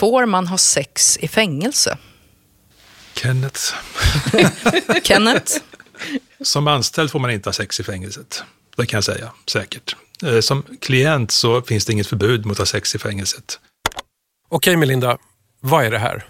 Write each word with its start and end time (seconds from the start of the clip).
Får 0.00 0.26
man 0.26 0.46
ha 0.46 0.58
sex 0.58 1.18
i 1.20 1.28
fängelse? 1.28 1.98
Kenneth. 3.14 3.60
Kenneth? 5.02 5.52
Som 6.40 6.68
anställd 6.68 7.10
får 7.10 7.18
man 7.18 7.30
inte 7.30 7.48
ha 7.48 7.52
sex 7.52 7.80
i 7.80 7.82
fängelset. 7.82 8.42
Det 8.76 8.86
kan 8.86 8.96
jag 8.96 9.04
säga, 9.04 9.30
säkert. 9.46 9.96
Eh, 10.24 10.40
som 10.40 10.64
klient 10.80 11.30
så 11.30 11.62
finns 11.62 11.84
det 11.84 11.92
inget 11.92 12.06
förbud 12.06 12.46
mot 12.46 12.54
att 12.54 12.58
ha 12.58 12.66
sex 12.66 12.94
i 12.94 12.98
fängelset. 12.98 13.60
Okej 14.48 14.76
Melinda, 14.76 15.18
vad 15.60 15.84
är 15.84 15.90
det 15.90 15.98
här? 15.98 16.26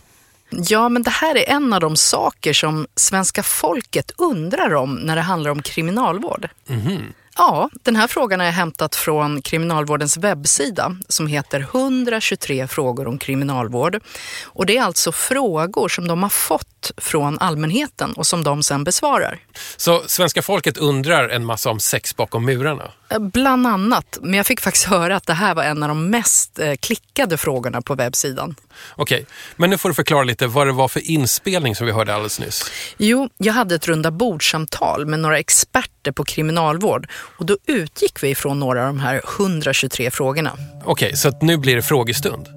Ja, 0.50 0.89
men 0.89 1.02
det 1.02 1.11
här 1.11 1.37
är 1.37 1.50
en 1.50 1.73
av 1.73 1.80
de 1.80 1.96
saker 1.96 2.52
som 2.52 2.87
svenska 2.96 3.43
folket 3.43 4.12
undrar 4.18 4.75
om 4.75 4.95
när 4.95 5.16
det 5.16 5.23
handlar 5.23 5.50
om 5.50 5.62
kriminalvård. 5.62 6.48
Mhm. 6.66 7.12
Ja, 7.41 7.70
den 7.82 7.96
här 7.96 8.07
frågan 8.07 8.41
har 8.41 8.46
jag 8.46 8.52
hämtat 8.52 8.96
från 8.96 9.43
Kriminalvårdens 9.43 10.16
webbsida 10.16 10.96
som 11.09 11.27
heter 11.27 11.61
123 11.61 12.66
frågor 12.66 13.09
om 13.09 13.18
kriminalvård. 13.18 14.00
Och 14.45 14.66
det 14.66 14.77
är 14.77 14.82
alltså 14.82 15.12
frågor 15.12 15.88
som 15.88 16.09
de 16.09 16.23
har 16.23 16.30
fått 16.30 16.92
från 16.97 17.38
allmänheten 17.38 18.12
och 18.12 18.27
som 18.27 18.42
de 18.45 18.62
sen 18.62 18.84
besvarar. 18.84 19.38
Så 19.77 20.02
svenska 20.06 20.42
folket 20.42 20.78
undrar 20.78 21.28
en 21.28 21.45
massa 21.45 21.70
om 21.70 21.80
sex 21.80 22.16
bakom 22.16 22.45
murarna? 22.45 22.91
Bland 23.19 23.66
annat, 23.66 24.19
men 24.23 24.34
jag 24.34 24.46
fick 24.46 24.60
faktiskt 24.60 24.87
höra 24.87 25.16
att 25.16 25.27
det 25.27 25.34
här 25.34 25.55
var 25.55 25.62
en 25.64 25.82
av 25.82 25.88
de 25.88 26.10
mest 26.10 26.59
eh, 26.59 26.74
klickade 26.74 27.36
frågorna 27.36 27.83
på 27.83 27.95
webbsidan. 27.95 28.55
Okej, 28.96 29.27
men 29.56 29.70
nu 29.70 29.78
får 29.78 29.88
du 29.88 29.95
förklara 29.95 30.24
lite 30.24 30.46
vad 30.46 30.66
det 30.66 30.73
var 30.73 30.88
för 30.88 31.10
inspelning 31.10 31.77
som 31.77 31.86
vi 31.86 31.92
hörde 31.92 32.14
alldeles 32.14 32.41
nyss. 32.41 32.70
Jo, 32.98 33.28
jag 33.36 33.52
hade 33.52 33.74
ett 33.74 33.88
runda 33.88 34.10
bordsamtal 34.10 35.06
med 35.06 35.19
några 35.19 35.38
experter 35.38 36.12
på 36.12 36.24
kriminalvård 36.24 37.09
och 37.38 37.46
då 37.46 37.56
utgick 37.66 38.23
vi 38.23 38.34
från 38.34 38.60
några 38.60 38.80
av 38.80 38.86
de 38.86 39.00
här 39.00 39.22
123 39.38 40.11
frågorna. 40.11 40.52
Okej, 40.84 41.16
så 41.16 41.28
att 41.28 41.42
nu 41.42 41.56
blir 41.56 41.77
det 41.77 41.83
frågestund. 41.83 42.48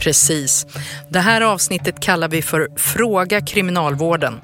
Precis. 0.00 0.66
Det 1.10 1.20
här 1.20 1.40
avsnittet 1.40 2.00
kallar 2.00 2.28
vi 2.28 2.42
för 2.42 2.68
Fråga 2.76 3.40
kriminalvården. 3.40 4.40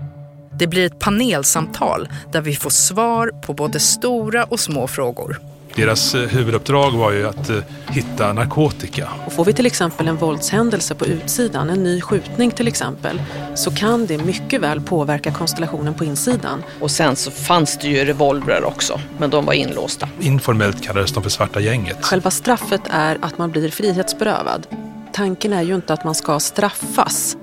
Det 0.58 0.66
blir 0.66 0.86
ett 0.86 0.98
panelsamtal 0.98 2.08
där 2.32 2.40
vi 2.40 2.56
får 2.56 2.70
svar 2.70 3.30
på 3.46 3.52
både 3.54 3.80
stora 3.80 4.44
och 4.44 4.60
små 4.60 4.88
frågor. 4.88 5.40
Deras 5.74 6.14
eh, 6.14 6.20
huvuduppdrag 6.28 6.90
var 6.90 7.12
ju 7.12 7.28
att 7.28 7.50
eh, 7.50 7.56
hitta 7.88 8.32
narkotika. 8.32 9.08
Och 9.26 9.32
får 9.32 9.44
vi 9.44 9.52
till 9.52 9.66
exempel 9.66 10.08
en 10.08 10.16
våldshändelse 10.16 10.94
på 10.94 11.06
utsidan, 11.06 11.70
en 11.70 11.82
ny 11.82 12.00
skjutning 12.00 12.50
till 12.50 12.68
exempel, 12.68 13.22
så 13.54 13.70
kan 13.70 14.06
det 14.06 14.18
mycket 14.18 14.60
väl 14.60 14.80
påverka 14.80 15.32
konstellationen 15.32 15.94
på 15.94 16.04
insidan. 16.04 16.62
Och 16.80 16.90
sen 16.90 17.16
så 17.16 17.30
fanns 17.30 17.78
det 17.78 17.88
ju 17.88 18.04
revolvrar 18.04 18.64
också, 18.64 19.00
men 19.18 19.30
de 19.30 19.44
var 19.44 19.52
inlåsta. 19.52 20.08
Informellt 20.20 20.82
kallades 20.82 21.12
de 21.12 21.22
för 21.22 21.30
Svarta 21.30 21.60
gänget. 21.60 21.96
Själva 22.00 22.30
straffet 22.30 22.82
är 22.90 23.18
att 23.20 23.38
man 23.38 23.50
blir 23.50 23.68
frihetsberövad. 23.68 24.66
Tanken 25.12 25.52
är 25.52 25.62
ju 25.62 25.74
inte 25.74 25.92
att 25.92 26.04
man 26.04 26.14
ska 26.14 26.40
straffas. 26.40 27.36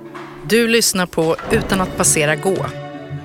Du 0.48 0.68
lyssnar 0.68 1.06
på 1.06 1.36
Utan 1.52 1.82
att 1.82 1.98
passera 1.98 2.36
gå. 2.36 2.66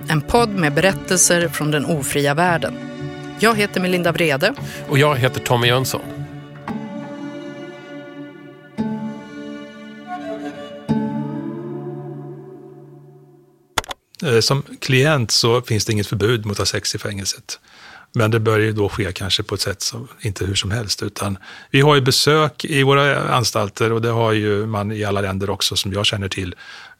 En 0.08 0.20
podd 0.20 0.48
med 0.48 0.74
berättelser 0.74 1.48
från 1.48 1.70
den 1.70 1.84
ofria 1.84 2.34
världen. 2.34 2.89
Jag 3.42 3.56
heter 3.56 3.80
Melinda 3.80 4.12
Brede. 4.12 4.54
Och 4.88 4.98
jag 4.98 5.16
heter 5.16 5.40
Tommy 5.40 5.66
Jönsson. 5.66 6.00
Eh, 14.24 14.40
Som 14.40 14.62
klient 14.80 15.30
så 15.30 15.62
finns 15.62 15.84
det 15.84 15.92
inget 15.92 16.06
förbud 16.06 16.46
mot 16.46 16.52
att 16.52 16.58
ha 16.58 16.66
sex 16.66 16.94
i 16.94 16.98
fängelset. 16.98 17.60
Men 18.12 18.30
det 18.30 18.40
bör 18.40 18.58
ju 18.58 18.72
då 18.72 18.88
ske 18.88 19.12
kanske 19.12 19.42
på 19.42 19.54
ett 19.54 19.60
sätt 19.60 19.82
som 19.82 20.08
inte 20.20 20.44
hur 20.44 20.54
som 20.54 20.70
helst. 20.70 21.02
Utan 21.02 21.38
vi 21.70 21.80
har 21.80 21.94
ju 21.94 22.00
besök 22.00 22.64
i 22.64 22.82
våra 22.82 23.28
anstalter 23.28 23.92
och 23.92 24.02
det 24.02 24.08
har 24.08 24.32
ju 24.32 24.66
man 24.66 24.92
i 24.92 25.04
alla 25.04 25.20
länder 25.20 25.50
också 25.50 25.76
som 25.76 25.92
jag 25.92 26.06
känner 26.06 26.28
till, 26.28 26.52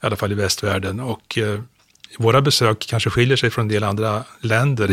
i 0.02 0.06
alla 0.06 0.16
fall 0.16 0.32
i 0.32 0.34
västvärlden. 0.34 1.00
Och 1.00 1.38
eh, 1.38 1.60
våra 2.18 2.40
besök 2.40 2.86
kanske 2.88 3.10
skiljer 3.10 3.36
sig 3.36 3.50
från 3.50 3.64
en 3.64 3.68
del 3.68 3.84
andra 3.84 4.24
länder. 4.40 4.90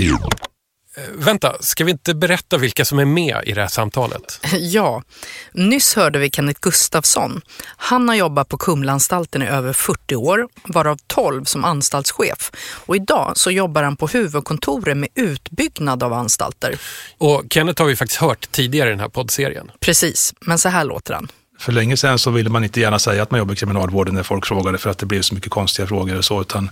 Eh, 0.98 1.04
vänta, 1.14 1.56
ska 1.60 1.84
vi 1.84 1.92
inte 1.92 2.14
berätta 2.14 2.58
vilka 2.58 2.86
som 2.86 3.00
är 3.00 3.06
med 3.06 3.44
i 3.46 3.54
det 3.54 3.62
här 3.62 3.68
samtalet? 3.68 4.40
Ja, 4.60 5.04
nyss 5.52 5.96
hörde 5.96 6.20
vi 6.20 6.30
Kenneth 6.30 6.60
Gustafsson. 6.62 7.42
Han 7.78 8.10
har 8.10 8.16
jobbat 8.16 8.50
på 8.50 8.58
Kumlaanstalten 8.58 9.42
i 9.42 9.48
över 9.48 9.74
40 9.74 10.16
år, 10.16 10.48
varav 10.64 10.98
12 11.08 11.44
som 11.44 11.66
anstaltschef. 11.66 12.52
Och 12.86 12.96
idag 12.96 13.32
så 13.36 13.52
jobbar 13.52 13.84
han 13.84 13.96
på 13.96 14.08
huvudkontoret 14.08 14.98
med 14.98 15.10
utbyggnad 15.16 16.04
av 16.04 16.14
anstalter. 16.14 16.76
Och 17.18 17.44
Kenneth 17.50 17.82
har 17.82 17.88
vi 17.88 17.96
faktiskt 17.96 18.22
hört 18.22 18.52
tidigare 18.52 18.90
i 18.90 18.92
den 18.92 19.00
här 19.00 19.10
poddserien. 19.10 19.72
Precis, 19.80 20.34
men 20.40 20.60
så 20.60 20.70
här 20.70 20.84
låter 20.84 21.14
han. 21.14 21.28
För 21.60 21.72
länge 21.72 21.98
sedan 21.98 22.20
så 22.20 22.32
ville 22.32 22.50
man 22.50 22.64
inte 22.64 22.80
gärna 22.80 23.00
säga 23.00 23.24
att 23.24 23.32
man 23.32 23.38
jobbar 23.38 23.54
i 23.54 23.58
kriminalvården 23.58 24.16
när 24.16 24.24
folk 24.24 24.46
frågade 24.46 24.78
för 24.78 24.90
att 24.90 24.98
det 24.98 25.06
blev 25.06 25.22
så 25.22 25.36
mycket 25.36 25.52
konstiga 25.52 25.88
frågor 25.88 26.18
och 26.18 26.26
så. 26.26 26.42
Utan 26.42 26.70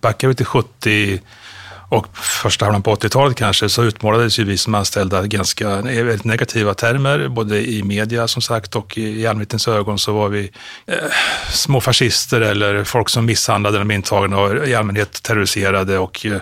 backar 0.00 0.28
vi 0.28 0.34
till 0.34 0.46
70 0.46 1.20
och 1.94 2.16
första 2.16 2.64
halvan 2.64 2.82
på 2.82 2.94
80-talet 2.94 3.36
kanske 3.36 3.68
så 3.68 3.82
utmålades 3.82 4.38
ju 4.38 4.44
vi 4.44 4.56
som 4.56 4.74
anställda 4.74 5.26
ganska 5.26 5.78
i 5.78 6.02
väldigt 6.02 6.24
negativa 6.24 6.74
termer. 6.74 7.28
Både 7.28 7.70
i 7.70 7.82
media 7.82 8.28
som 8.28 8.42
sagt 8.42 8.76
och 8.76 8.98
i 8.98 9.26
allmänhetens 9.26 9.68
ögon 9.68 9.98
så 9.98 10.12
var 10.12 10.28
vi 10.28 10.50
eh, 10.86 10.96
små 11.50 11.80
fascister 11.80 12.40
eller 12.40 12.84
folk 12.84 13.08
som 13.08 13.26
misshandlade 13.26 13.78
de 13.78 13.90
intagna 13.90 14.38
och 14.38 14.68
i 14.68 14.74
allmänhet 14.74 15.22
terroriserade 15.22 15.98
och 15.98 16.26
eh, 16.26 16.40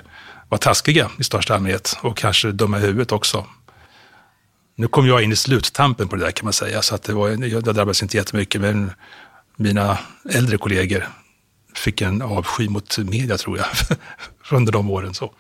var 0.49 0.59
taskiga 0.59 1.11
i 1.19 1.25
största 1.25 1.55
allmänhet 1.55 1.99
och 2.01 2.17
kanske 2.17 2.53
dumma 2.53 2.79
i 2.79 2.81
huvudet 2.81 3.13
också. 3.13 3.47
Nu 4.77 4.89
kom 4.89 5.07
jag 5.07 5.23
in 5.23 5.33
i 5.33 5.37
sluttampen 5.37 6.09
på 6.09 6.17
det 6.17 6.25
där 6.25 6.31
kan 6.31 6.47
man 6.47 6.53
säga, 6.53 6.83
så 6.83 6.95
att 6.95 7.03
det 7.03 7.13
var, 7.13 7.29
jag 7.29 7.65
drabbades 7.65 8.03
inte 8.03 8.17
jättemycket, 8.17 8.61
men 8.61 8.91
mina 9.57 9.99
äldre 10.31 10.59
kollegor 10.59 11.09
fick 11.75 12.01
en 12.01 12.23
avsky 12.23 12.69
mot 12.69 12.99
media 12.99 13.39
tror 13.39 13.59
jag, 13.59 13.67
under 14.51 14.73
de 14.73 14.91
åren. 14.91 15.15
Så. 15.15 15.33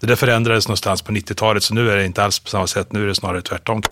Det 0.00 0.06
där 0.06 0.16
förändrades 0.16 0.68
någonstans 0.68 1.02
på 1.02 1.12
90-talet, 1.12 1.62
så 1.62 1.74
nu 1.74 1.90
är 1.90 1.96
det 1.96 2.04
inte 2.04 2.24
alls 2.24 2.38
på 2.38 2.48
samma 2.48 2.66
sätt, 2.66 2.92
nu 2.92 3.02
är 3.02 3.06
det 3.06 3.14
snarare 3.14 3.42
tvärtom. 3.42 3.82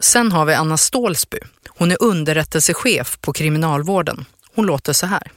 Sen 0.00 0.32
har 0.32 0.44
vi 0.44 0.54
Anna 0.54 0.76
Stålsby. 0.76 1.38
Hon 1.68 1.90
är 1.90 1.96
underrättelsechef 2.00 3.18
på 3.20 3.32
kriminalvården. 3.32 4.24
Hon 4.54 4.66
låter 4.66 4.92
så 4.92 5.06
här. 5.06 5.30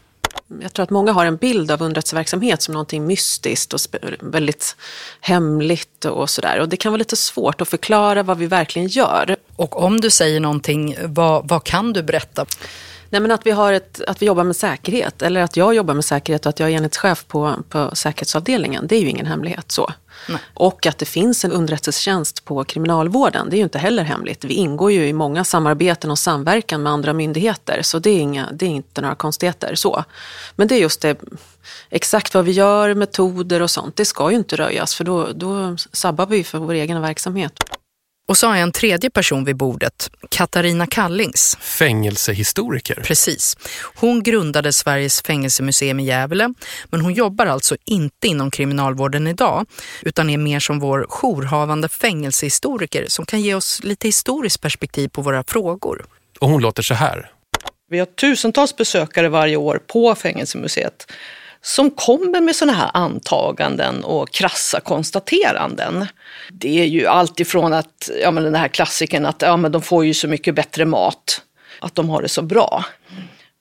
Jag 0.62 0.74
tror 0.74 0.84
att 0.84 0.90
många 0.90 1.12
har 1.12 1.26
en 1.26 1.38
bild 1.38 1.72
av 1.72 1.82
underrättelseverksamhet 1.82 2.62
som 2.62 2.74
någonting 2.74 3.08
mystiskt 3.08 3.74
och 3.74 3.80
väldigt 4.20 4.76
hemligt 5.22 6.06
och 6.06 6.30
sådär. 6.30 6.60
Och 6.60 6.70
det 6.70 6.78
kan 6.78 6.92
vara 6.92 6.98
lite 6.98 7.16
svårt 7.16 7.62
att 7.62 7.70
förklara 7.70 8.24
vad 8.24 8.38
vi 8.38 8.48
verkligen 8.48 8.88
gör. 8.88 9.36
Och 9.56 9.84
om 9.84 10.02
du 10.02 10.10
säger 10.10 10.40
någonting, 10.40 10.96
vad, 11.04 11.48
vad 11.48 11.64
kan 11.64 11.94
du 11.94 12.04
berätta? 12.04 12.46
Nej, 13.10 13.22
men 13.22 13.32
att, 13.32 13.46
vi 13.46 13.52
har 13.52 13.74
ett, 13.74 14.02
att 14.08 14.22
vi 14.22 14.26
jobbar 14.26 14.44
med 14.44 14.56
säkerhet, 14.56 15.22
eller 15.22 15.42
att 15.42 15.58
jag 15.58 15.74
jobbar 15.76 15.94
med 15.94 16.06
säkerhet 16.06 16.46
och 16.46 16.50
att 16.50 16.60
jag 16.60 16.70
är 16.70 16.74
enhetschef 16.74 17.26
på, 17.28 17.56
på 17.70 17.96
säkerhetsavdelningen, 17.96 18.88
det 18.88 18.96
är 18.96 19.00
ju 19.00 19.10
ingen 19.10 19.26
hemlighet 19.26 19.72
så. 19.72 19.92
Nej. 20.30 20.40
Och 20.54 20.86
att 20.86 20.98
det 20.98 21.06
finns 21.06 21.46
en 21.46 21.52
underrättelsetjänst 21.52 22.46
på 22.46 22.64
kriminalvården, 22.64 23.50
det 23.50 23.56
är 23.56 23.58
ju 23.58 23.64
inte 23.64 23.80
heller 23.80 24.04
hemligt. 24.04 24.46
Vi 24.46 24.54
ingår 24.54 24.92
ju 24.92 25.08
i 25.08 25.14
många 25.14 25.44
samarbeten 25.44 26.12
och 26.12 26.20
samverkan 26.20 26.84
med 26.84 26.92
andra 26.92 27.14
myndigheter, 27.14 27.82
så 27.82 28.00
det 28.00 28.10
är, 28.10 28.20
inga, 28.20 28.50
det 28.54 28.66
är 28.66 28.70
inte 28.70 29.02
några 29.02 29.16
konstigheter 29.16 29.76
så. 29.76 30.04
Men 30.56 30.68
det 30.68 30.76
är 30.76 30.80
just 30.80 31.02
det, 31.02 31.22
exakt 31.90 32.34
vad 32.34 32.46
vi 32.46 32.52
gör, 32.52 32.94
metoder 32.94 33.62
och 33.62 33.72
sånt, 33.72 33.96
det 33.96 34.06
ska 34.06 34.32
ju 34.32 34.38
inte 34.38 34.56
röjas, 34.56 34.96
för 34.96 35.04
då, 35.04 35.28
då 35.36 35.76
sabbar 35.92 36.26
vi 36.26 36.44
för 36.44 36.58
vår 36.58 36.74
egen 36.74 37.02
verksamhet. 37.02 37.54
Och 38.30 38.38
så 38.38 38.48
har 38.48 38.56
jag 38.56 38.64
en 38.64 38.72
tredje 38.72 39.10
person 39.10 39.46
vid 39.46 39.56
bordet, 39.56 40.10
Katarina 40.30 40.88
Kallings. 40.88 41.58
Fängelsehistoriker. 41.62 42.96
Precis. 42.96 43.58
Hon 43.96 44.24
grundade 44.24 44.74
Sveriges 44.74 45.22
fängelsemuseum 45.22 46.00
i 46.00 46.04
Gävle, 46.04 46.54
men 46.86 47.02
hon 47.02 47.14
jobbar 47.14 47.46
alltså 47.46 47.76
inte 47.86 48.28
inom 48.28 48.52
kriminalvården 48.52 49.28
idag, 49.28 49.66
utan 50.02 50.30
är 50.30 50.38
mer 50.38 50.60
som 50.60 50.80
vår 50.80 51.06
jourhavande 51.10 51.90
fängelsehistoriker 51.90 53.06
som 53.08 53.26
kan 53.26 53.42
ge 53.42 53.56
oss 53.56 53.84
lite 53.84 54.08
historiskt 54.08 54.62
perspektiv 54.62 55.08
på 55.08 55.22
våra 55.22 55.44
frågor. 55.44 56.06
Och 56.40 56.50
hon 56.50 56.62
låter 56.62 56.84
så 56.84 56.94
här. 56.94 57.32
Vi 57.90 58.00
har 58.00 58.06
tusentals 58.06 58.76
besökare 58.76 59.30
varje 59.30 59.58
år 59.58 59.82
på 59.88 60.16
Fängelsemuseet 60.16 61.08
som 61.68 61.92
kommer 61.92 62.42
med 62.42 62.56
sådana 62.56 62.78
här 62.78 62.92
antaganden 62.94 64.04
och 64.04 64.32
krassa 64.32 64.80
konstateranden. 64.80 66.06
Det 66.52 66.80
är 66.80 66.86
ju 66.86 67.06
allt 67.06 67.40
ifrån 67.40 67.74
att, 67.74 68.10
ja 68.22 68.32
men 68.32 68.44
den 68.44 68.56
här 68.56 68.68
klassikern 68.68 69.26
att 69.26 69.42
ja, 69.42 69.58
men 69.58 69.72
de 69.72 69.82
får 69.82 70.06
ju 70.06 70.14
så 70.14 70.28
mycket 70.28 70.56
bättre 70.56 70.86
mat, 70.86 71.42
att 71.80 71.96
de 71.96 72.10
har 72.10 72.22
det 72.22 72.30
så 72.30 72.42
bra. 72.42 72.86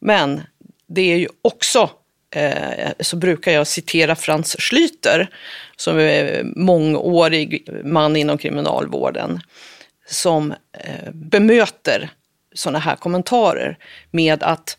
Men 0.01 0.43
det 0.87 1.13
är 1.13 1.17
ju 1.17 1.29
också, 1.43 1.91
eh, 2.31 2.91
så 3.01 3.17
brukar 3.17 3.53
jag 3.53 3.67
citera 3.67 4.15
Frans 4.15 4.57
Schlüter, 4.57 5.27
som 5.77 5.99
är 5.99 6.43
mångårig 6.57 7.69
man 7.85 8.17
inom 8.17 8.39
kriminalvården, 8.39 9.41
som 10.09 10.53
eh, 10.73 11.13
bemöter 11.13 12.11
sådana 12.55 12.79
här 12.79 12.97
kommentarer 12.97 13.79
med 14.11 14.43
att 14.43 14.77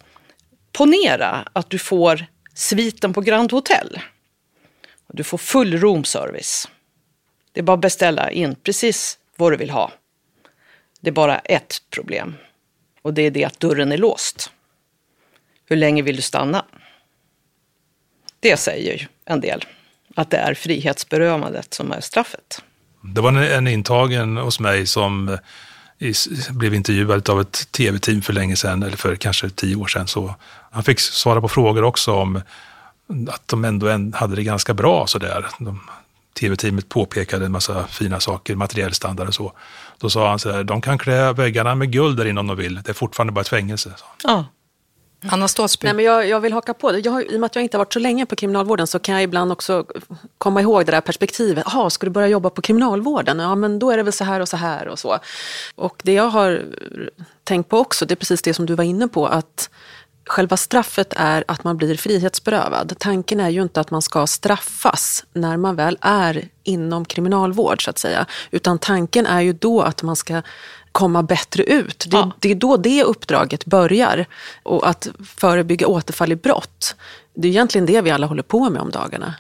ponera 0.72 1.48
att 1.54 1.70
du 1.70 1.78
får 1.80 2.26
sviten 2.58 3.14
på 3.14 3.22
Grand 3.22 3.52
Hotel. 3.52 4.00
Du 5.08 5.24
får 5.24 5.38
full 5.38 5.78
roomservice. 5.78 6.68
Det 7.52 7.60
är 7.60 7.64
bara 7.64 7.74
att 7.74 7.80
beställa 7.80 8.32
in 8.32 8.56
precis 8.56 9.18
vad 9.36 9.52
du 9.52 9.58
vill 9.58 9.70
ha. 9.70 9.92
Det 11.02 11.10
är 11.10 11.14
bara 11.14 11.40
ett 11.40 11.82
problem. 11.90 12.36
Och 13.02 13.14
det 13.14 13.22
är 13.22 13.32
det 13.32 13.46
att 13.46 13.60
dörren 13.60 13.92
är 13.92 13.98
låst. 13.98 14.52
Hur 15.66 15.76
länge 15.76 16.02
vill 16.02 16.16
du 16.16 16.22
stanna? 16.22 16.66
Det 18.40 18.58
säger 18.58 18.98
ju 18.98 19.06
en 19.26 19.42
del, 19.42 19.66
att 20.16 20.30
det 20.30 20.38
är 20.38 20.54
frihetsberövandet 20.54 21.74
som 21.74 21.92
är 21.92 22.02
straffet. 22.02 22.62
Det 23.02 23.22
var 23.22 23.32
en 23.34 23.68
intagen 23.68 24.38
hos 24.38 24.60
mig 24.60 24.88
som 24.88 25.38
i, 26.00 26.14
blev 26.50 26.74
intervjuad 26.74 27.30
av 27.30 27.42
ett 27.42 27.72
tv-team 27.72 28.22
för 28.22 28.34
länge 28.34 28.56
sedan, 28.56 28.84
eller 28.84 28.98
för 28.98 29.16
kanske 29.16 29.50
tio 29.50 29.76
år 29.76 29.88
sedan. 29.88 30.08
Så 30.08 30.36
han 30.72 30.84
fick 30.84 31.00
svara 31.00 31.42
på 31.42 31.48
frågor 31.48 31.84
också 31.84 32.14
om 32.14 32.42
att 33.30 33.48
de 33.48 33.66
ändå 33.66 33.88
hade 34.14 34.36
det 34.36 34.44
ganska 34.44 34.74
bra 34.74 35.08
sådär. 35.08 35.46
Tv-teamet 36.40 36.90
påpekade 36.90 37.46
en 37.46 37.52
massa 37.52 37.88
fina 37.88 38.20
saker, 38.20 38.56
materiell 38.56 38.94
standard 38.94 39.28
och 39.28 39.36
så. 39.36 39.54
Då 39.98 40.10
sa 40.10 40.30
han 40.30 40.40
så 40.40 40.52
här, 40.52 40.64
de 40.64 40.82
kan 40.82 40.98
klä 40.98 41.34
väggarna 41.34 41.76
med 41.76 41.92
guld 41.92 42.18
där 42.18 42.26
inne 42.26 42.40
om 42.40 42.48
de 42.48 42.58
vill, 42.58 42.76
det 42.76 42.90
är 42.90 42.94
fortfarande 42.94 43.34
bara 43.34 43.42
ett 43.42 43.48
fängelse. 43.48 43.92
Ja. 44.24 44.46
Mm. 45.24 45.34
Anna 45.34 45.48
Ståsby. 45.48 45.86
Nej, 45.86 45.94
men 45.94 46.06
jag, 46.06 46.28
jag 46.28 46.40
vill 46.40 46.54
haka 46.54 46.74
på 46.74 46.92
det. 46.92 47.00
Jag 47.00 47.32
I 47.32 47.36
och 47.36 47.40
med 47.40 47.46
att 47.46 47.56
jag 47.56 47.64
inte 47.64 47.78
har 47.78 47.80
varit 47.80 47.94
så 47.94 48.00
länge 48.00 48.26
på 48.26 48.36
kriminalvården 48.36 48.88
så 48.88 49.00
kan 49.00 49.16
jag 49.16 49.24
ibland 49.24 49.52
också 49.52 49.86
komma 50.38 50.62
ihåg 50.62 50.86
det 50.86 50.92
där 50.92 51.02
perspektivet. 51.02 51.64
Jaha, 51.68 51.90
ska 51.90 52.06
du 52.06 52.10
börja 52.10 52.28
jobba 52.28 52.50
på 52.50 52.62
kriminalvården? 52.62 53.40
Ja, 53.40 53.56
men 53.56 53.80
då 53.80 53.92
är 53.92 53.98
det 53.98 54.04
väl 54.04 54.14
så 54.14 54.24
här 54.24 54.40
och 54.40 54.48
så 54.48 54.58
här 54.58 54.88
och 54.88 55.00
så. 55.00 55.20
Och 55.76 56.02
det 56.04 56.14
jag 56.14 56.28
har 56.30 56.66
tänkt 57.44 57.70
på 57.70 57.80
också, 57.80 58.06
det 58.06 58.14
är 58.14 58.16
precis 58.16 58.42
det 58.42 58.54
som 58.54 58.66
du 58.66 58.76
var 58.76 58.84
inne 58.84 59.08
på, 59.08 59.28
att 59.28 59.70
själva 60.28 60.58
straffet 60.58 61.14
är 61.18 61.44
att 61.48 61.64
man 61.64 61.78
blir 61.78 61.98
frihetsberövad. 61.98 62.94
Tanken 63.00 63.40
är 63.40 63.50
ju 63.50 63.62
inte 63.62 63.82
att 63.82 63.92
man 63.92 64.02
ska 64.02 64.28
straffas 64.28 65.26
när 65.34 65.58
man 65.58 65.76
väl 65.76 65.98
är 66.02 66.50
inom 66.64 67.06
kriminalvård 67.06 67.84
så 67.84 67.90
att 67.90 68.00
säga. 68.00 68.26
Utan 68.52 68.80
tanken 68.80 69.26
är 69.26 69.42
ju 69.42 69.54
då 69.54 69.82
att 69.82 70.04
man 70.04 70.16
ska 70.16 70.42
komma 70.92 71.24
bättre 71.24 71.64
ut. 71.64 72.06
Det, 72.08 72.18
ja. 72.18 72.32
det 72.40 72.52
är 72.52 72.56
då 72.56 72.78
det 72.78 73.04
uppdraget 73.04 73.66
börjar. 73.66 74.26
Och 74.64 74.90
att 74.90 75.08
förebygga 75.38 75.88
återfall 75.88 76.32
i 76.32 76.36
brott. 76.36 76.96
Det 77.34 77.48
är 77.48 77.50
egentligen 77.50 77.86
det 77.86 78.02
vi 78.02 78.12
alla 78.12 78.28
håller 78.28 78.44
på 78.44 78.70
med 78.70 78.82
om 78.82 78.92
dagarna. 78.92 79.36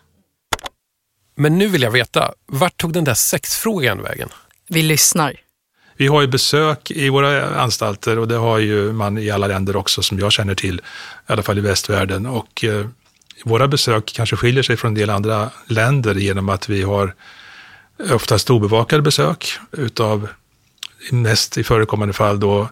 Men 1.36 1.58
nu 1.58 1.68
vill 1.68 1.82
jag 1.82 1.92
veta, 1.92 2.34
vart 2.46 2.78
tog 2.78 2.94
den 2.94 3.04
där 3.04 3.14
sexfrågan 3.14 4.02
vägen? 4.02 4.30
Vi 4.68 4.82
lyssnar. 4.82 5.47
Vi 5.98 6.08
har 6.08 6.22
ju 6.22 6.28
besök 6.28 6.92
i 6.92 7.10
våra 7.10 7.56
anstalter 7.56 8.20
och 8.20 8.28
det 8.28 8.36
har 8.36 8.60
ju 8.60 8.94
man 8.94 9.18
i 9.18 9.30
alla 9.30 9.48
länder 9.48 9.76
också 9.76 10.02
som 10.02 10.20
jag 10.20 10.32
känner 10.32 10.56
till, 10.56 10.76
i 11.30 11.32
alla 11.32 11.44
fall 11.44 11.58
i 11.58 11.62
västvärlden. 11.62 12.26
Och 12.26 12.64
eh, 12.64 12.86
våra 13.46 13.68
besök 13.68 14.14
kanske 14.16 14.36
skiljer 14.36 14.64
sig 14.64 14.78
från 14.78 14.90
en 14.90 14.96
del 14.96 15.10
andra 15.10 15.50
länder 15.68 16.16
genom 16.16 16.50
att 16.50 16.70
vi 16.70 16.82
har 16.82 17.14
oftast 18.12 18.50
obevakade 18.50 19.02
besök 19.02 19.60
utav 19.72 20.28
mest 21.12 21.58
i 21.58 21.64
förekommande 21.64 22.14
fall 22.14 22.40
då 22.40 22.70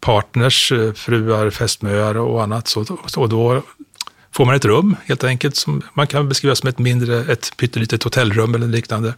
partners, 0.00 0.72
eh, 0.72 0.92
fruar, 0.92 1.50
fästmöar 1.50 2.16
och 2.16 2.42
annat. 2.42 2.68
Så, 2.68 2.98
och 3.16 3.28
då 3.28 3.62
får 4.36 4.44
man 4.44 4.54
ett 4.54 4.64
rum 4.64 4.96
helt 5.04 5.24
enkelt 5.24 5.56
som 5.56 5.82
man 5.94 6.06
kan 6.06 6.28
beskriva 6.28 6.54
som 6.54 6.68
ett 6.68 6.78
mindre, 6.78 7.32
ett 7.32 7.56
pyttelitet 7.56 8.02
hotellrum 8.02 8.54
eller 8.54 8.66
liknande. 8.66 9.14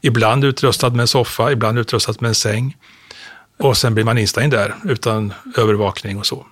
Ibland 0.00 0.44
utrustad 0.44 0.90
med 0.90 1.00
en 1.00 1.08
soffa, 1.08 1.52
ibland 1.52 1.78
utrustad 1.78 2.14
med 2.20 2.28
en 2.28 2.34
säng. 2.34 2.76
Och 3.58 3.76
sen 3.76 3.94
blir 3.94 4.04
man 4.04 4.18
instängd 4.18 4.52
där 4.52 4.74
utan 4.84 5.32
övervakning 5.56 6.18
och 6.18 6.26
så. 6.26 6.46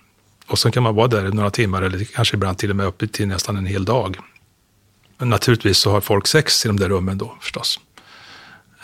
Och 0.46 0.58
sen 0.58 0.72
kan 0.72 0.82
man 0.82 0.94
vara 0.94 1.08
där 1.08 1.28
några 1.28 1.50
timmar 1.50 1.82
eller 1.82 2.04
kanske 2.04 2.36
ibland 2.36 2.58
till 2.58 2.70
och 2.70 2.76
med 2.76 2.86
upp 2.86 3.12
till 3.12 3.28
nästan 3.28 3.56
en 3.56 3.66
hel 3.66 3.84
dag. 3.84 4.16
Men 5.18 5.28
naturligtvis 5.28 5.78
så 5.78 5.90
har 5.90 6.00
folk 6.00 6.26
sex 6.26 6.64
i 6.64 6.68
de 6.68 6.76
där 6.76 6.88
rummen 6.88 7.18
då 7.18 7.36
förstås. 7.40 7.80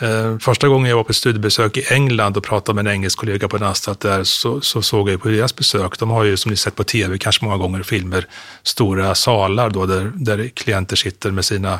Eh, 0.03 0.37
första 0.37 0.67
gången 0.67 0.89
jag 0.89 0.97
var 0.97 1.03
på 1.03 1.13
studiebesök 1.13 1.77
i 1.77 1.85
England 1.93 2.37
och 2.37 2.43
pratade 2.43 2.75
med 2.75 2.87
en 2.87 2.93
engelsk 2.93 3.19
kollega 3.19 3.47
på 3.47 3.57
en 3.57 3.63
anstalt 3.63 3.99
där 3.99 4.23
så, 4.23 4.61
så 4.61 4.81
såg 4.81 5.09
jag 5.09 5.21
på 5.21 5.27
deras 5.27 5.55
besök, 5.55 5.99
de 5.99 6.09
har 6.09 6.23
ju 6.23 6.37
som 6.37 6.51
ni 6.51 6.57
sett 6.57 6.75
på 6.75 6.83
tv, 6.83 7.17
kanske 7.17 7.45
många 7.45 7.57
gånger 7.57 7.83
filmer, 7.83 8.27
stora 8.63 9.15
salar 9.15 9.69
då 9.69 9.85
där, 9.85 10.11
där 10.15 10.47
klienter 10.47 10.95
sitter 10.95 11.31
med 11.31 11.45
sina 11.45 11.79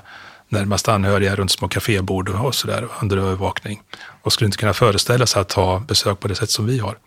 närmast 0.50 0.88
anhöriga 0.88 1.36
runt 1.36 1.52
små 1.52 1.68
kafébord 1.68 2.30
och 2.30 2.56
sådär 2.56 2.88
under 3.02 3.18
övervakning. 3.18 3.82
Och 4.22 4.34
skulle 4.34 4.46
inte 4.46 4.58
kunna 4.58 4.74
föreställa 4.74 5.26
sig 5.26 5.42
att 5.42 5.54
ha 5.54 5.80
besök 5.80 6.20
på 6.20 6.28
det 6.28 6.36
sätt 6.36 6.52
som 6.52 6.66
vi 6.66 6.80
har. 6.80 6.98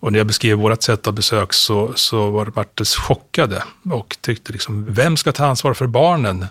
Och 0.00 0.12
när 0.12 0.18
jag 0.18 0.26
beskrev 0.26 0.58
vårt 0.58 0.82
sätt 0.82 1.06
av 1.06 1.12
besök 1.12 1.52
så, 1.52 1.92
så 1.96 2.30
var 2.30 2.52
Martes 2.56 2.96
chockade 2.96 3.62
och 3.90 4.16
tyckte 4.20 4.52
liksom, 4.52 4.86
vem 4.88 5.16
ska 5.16 5.32
ta 5.32 5.46
ansvar 5.46 5.74
för 5.74 5.86
barnen 5.86 6.46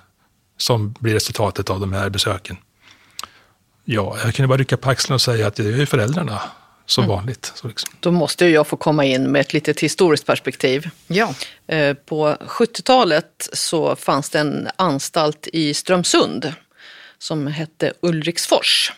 som 0.58 0.96
blir 1.00 1.14
resultatet 1.14 1.70
av 1.70 1.80
de 1.80 1.94
här 1.94 2.10
besöken? 2.10 2.58
Ja, 3.86 4.18
jag 4.24 4.36
kunde 4.36 4.48
bara 4.48 4.58
rycka 4.58 4.78
på 4.78 4.90
axlarna 4.90 5.16
och 5.16 5.22
säga 5.22 5.48
att 5.48 5.56
det 5.56 5.64
är 5.64 5.78
ju 5.78 5.86
föräldrarna 5.86 6.42
som 6.86 7.04
mm. 7.04 7.16
vanligt. 7.16 7.52
Så 7.56 7.68
liksom. 7.68 7.94
Då 8.00 8.12
måste 8.12 8.46
jag 8.46 8.68
få 8.68 8.78
komma 8.78 9.06
in 9.06 9.32
med 9.32 9.42
ett 9.42 9.54
litet 9.54 9.80
historiskt 9.80 10.26
perspektiv. 10.26 10.90
Ja. 11.08 11.34
Eh, 11.68 11.94
på 11.94 12.38
70-talet 12.40 13.50
så 13.54 13.96
fanns 13.96 14.30
det 14.30 14.40
en 14.40 14.68
anstalt 14.76 15.48
i 15.54 15.74
Strömsund 15.74 16.54
som 17.18 17.48
hette 17.48 17.94
Ulriksfors. 18.02 18.94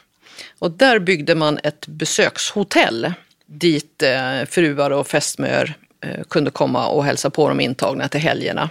Och 0.60 0.72
där 0.72 1.00
byggde 1.00 1.36
man 1.36 1.60
ett 1.64 1.88
besökshotell 1.88 3.14
dit 3.46 4.04
eh, 4.04 4.46
fruar 4.50 4.92
och 4.92 5.08
fästmör 5.08 5.74
eh, 6.04 6.24
kunde 6.30 6.52
komma 6.52 6.88
och 6.88 7.06
hälsa 7.06 7.30
på 7.30 7.50
de 7.50 7.60
intagna 7.60 8.08
till 8.08 8.22
helgerna. 8.22 8.70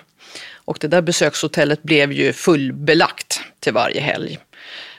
Och 0.54 0.78
det 0.80 0.88
där 0.88 1.02
besökshotellet 1.02 1.82
blev 1.82 2.12
ju 2.12 2.32
fullbelagt 2.32 3.40
till 3.60 3.72
varje 3.72 4.00
helg. 4.00 4.38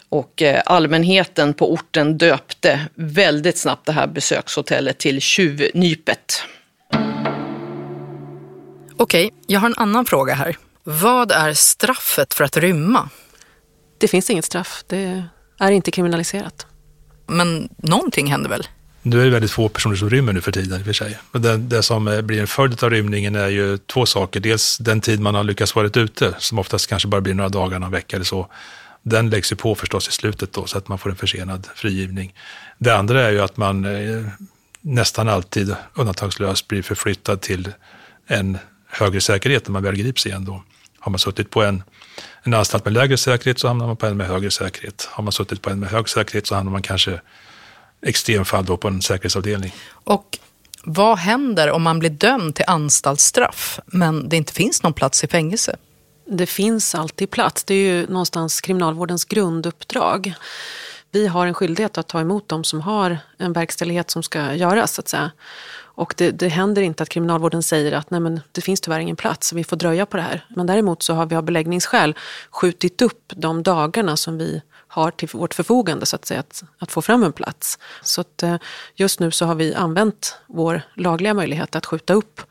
Och 0.10 0.42
eh, 0.42 0.62
allmänheten 0.66 1.54
på 1.54 1.74
orten 1.74 2.18
döpte 2.18 2.88
väldigt 2.96 3.58
snabbt 3.58 3.86
det 3.86 3.92
här 3.92 4.08
besökshotellet 4.08 4.98
till 4.98 5.22
Tjuvnypet. 5.22 6.44
Okej, 8.98 9.34
jag 9.48 9.60
har 9.60 9.68
en 9.70 9.78
annan 9.78 10.06
fråga 10.06 10.34
här. 10.34 10.58
Vad 10.84 11.32
är 11.32 11.54
straffet 11.54 12.34
för 12.34 12.44
att 12.44 12.58
rymma? 12.58 13.10
Det 13.98 14.08
finns 14.08 14.30
inget 14.30 14.46
straff. 14.46 14.84
Det 14.88 15.24
är 15.60 15.72
inte 15.72 15.92
kriminaliserat. 15.92 16.66
Men 17.28 17.70
någonting 17.78 18.28
händer 18.28 18.50
väl? 18.50 18.68
Nu 19.02 19.22
är 19.22 19.26
det 19.26 19.32
väldigt 19.32 19.52
få 19.52 19.70
personer 19.70 19.96
som 19.96 20.10
rymmer 20.10 20.34
nu 20.34 20.42
för 20.42 20.52
tiden 20.52 20.80
i 20.80 20.82
och 20.82 20.86
för 20.86 20.94
sig. 20.94 21.18
Men 21.32 21.42
det, 21.42 21.58
det 21.58 21.84
som 21.84 22.08
eh, 22.08 22.22
blir 22.22 22.42
en 22.42 22.48
följd 22.48 22.84
av 22.84 22.90
rymningen 22.90 23.36
är 23.36 23.48
ju 23.48 23.78
två 23.78 24.06
saker. 24.06 24.40
Dels 24.40 24.78
den 24.78 25.02
tid 25.02 25.20
man 25.20 25.36
har 25.36 25.44
lyckats 25.44 25.76
vara 25.76 25.88
ute, 25.88 26.36
som 26.38 26.60
oftast 26.60 26.88
kanske 26.88 27.08
bara 27.08 27.22
blir 27.22 27.34
några 27.34 27.50
dagar, 27.50 27.80
någon 27.80 27.92
vecka 27.92 28.16
eller 28.16 28.26
så 28.26 28.48
den 29.04 29.30
läggs 29.30 29.52
ju 29.52 29.56
på 29.56 29.76
förstås 29.76 30.08
i 30.08 30.12
slutet 30.12 30.54
då, 30.54 30.66
så 30.66 30.78
att 30.78 30.88
man 30.88 30.98
får 30.98 31.10
en 31.10 31.16
försenad 31.16 31.68
frigivning. 31.76 32.34
Det 32.78 32.98
andra 32.98 33.22
är 33.22 33.32
ju 33.32 33.42
att 33.42 33.58
man 33.58 33.86
eh, 33.86 34.26
nästan 34.82 35.30
alltid 35.30 35.76
undantagslöst 35.94 36.68
blir 36.68 36.82
förflyttad 36.82 37.42
till 37.42 37.72
en 38.28 38.58
högre 38.88 39.22
säkerhet 39.22 39.68
när 39.68 39.72
man 39.72 39.84
väl 39.84 39.96
grips 39.96 40.26
igen. 40.26 40.46
Då. 40.46 40.64
Har 41.00 41.10
man 41.10 41.20
suttit 41.20 41.50
på 41.50 41.64
en, 41.64 41.84
en 42.44 42.54
anstalt 42.54 42.86
med 42.86 42.94
lägre 42.94 43.18
säkerhet 43.18 43.60
så 43.60 43.68
hamnar 43.68 43.88
man 43.88 43.98
på 43.98 44.06
en 44.06 44.18
med 44.18 44.28
högre 44.28 44.52
säkerhet. 44.52 45.10
Har 45.12 45.24
man 45.24 45.32
suttit 45.32 45.62
på 45.62 45.70
en 45.70 45.80
med 45.80 45.90
hög 45.90 46.10
säkerhet 46.10 46.48
så 46.48 46.56
hamnar 46.56 46.72
man 46.72 46.82
kanske 46.82 47.22
extremfall 48.02 48.66
då 48.66 48.78
på 48.78 48.88
en 48.88 49.02
säkerhetsavdelning. 49.02 49.74
Och 49.90 50.40
vad 50.84 51.18
händer 51.18 51.72
om 51.72 51.84
man 51.84 52.00
blir 52.00 52.10
dömd 52.10 52.56
till 52.56 52.66
anstaltsstraff 52.68 53.80
men 53.86 54.30
det 54.30 54.38
inte 54.38 54.54
finns 54.54 54.84
någon 54.84 54.94
plats 54.94 55.24
i 55.24 55.28
fängelse? 55.28 55.76
Det 56.30 56.46
finns 56.46 56.96
alltid 56.96 57.30
plats. 57.30 57.64
Det 57.64 57.74
är 57.74 57.92
ju 57.92 58.08
någonstans 58.08 58.62
kriminalvårdens 58.62 59.26
grunduppdrag. 59.26 60.34
Vi 61.12 61.28
har 61.28 61.48
en 61.48 61.54
skyldighet 61.54 61.98
att 61.98 62.08
ta 62.08 62.22
emot 62.22 62.50
dem 62.50 62.64
som 62.64 62.82
har 62.82 63.18
en 63.38 63.54
verkställighet 63.54 64.12
som 64.12 64.24
ska 64.24 64.54
göras. 64.54 64.94
Så 64.94 65.02
att 65.02 65.08
säga. 65.08 65.32
Och 65.98 66.14
det, 66.18 66.32
det 66.32 66.48
händer 66.48 66.82
inte 66.82 67.04
att 67.04 67.10
kriminalvården 67.10 67.64
säger 67.64 67.92
att 67.92 68.10
Nej, 68.10 68.20
men 68.20 68.42
det 68.52 68.62
finns 68.62 68.82
tyvärr 68.82 69.00
ingen 69.00 69.16
plats, 69.16 69.54
vi 69.54 69.64
får 69.64 69.78
dröja 69.78 70.06
på 70.06 70.18
det 70.18 70.24
här. 70.24 70.46
Men 70.50 70.68
däremot 70.68 71.04
så 71.04 71.14
har 71.14 71.26
vi 71.26 71.36
av 71.36 71.44
beläggningsskäl 71.44 72.16
skjutit 72.52 73.02
upp 73.02 73.34
de 73.36 73.64
dagarna 73.64 74.18
som 74.18 74.38
vi 74.38 74.62
har 74.88 75.12
till 75.12 75.30
vårt 75.34 75.54
förfogande 75.54 76.06
så 76.06 76.16
att 76.16 76.26
säga, 76.26 76.40
att, 76.40 76.64
att 76.80 76.92
få 76.92 77.02
fram 77.02 77.24
en 77.24 77.34
plats. 77.34 77.80
Så 78.02 78.22
att, 78.22 78.44
eh, 78.44 78.56
just 78.96 79.20
nu 79.20 79.32
så 79.32 79.46
har 79.46 79.56
vi 79.56 79.74
använt 79.74 80.38
vår 80.48 80.82
lagliga 80.94 81.34
möjlighet 81.34 81.76
att 81.76 81.86
skjuta 81.86 82.14
upp 82.14 82.42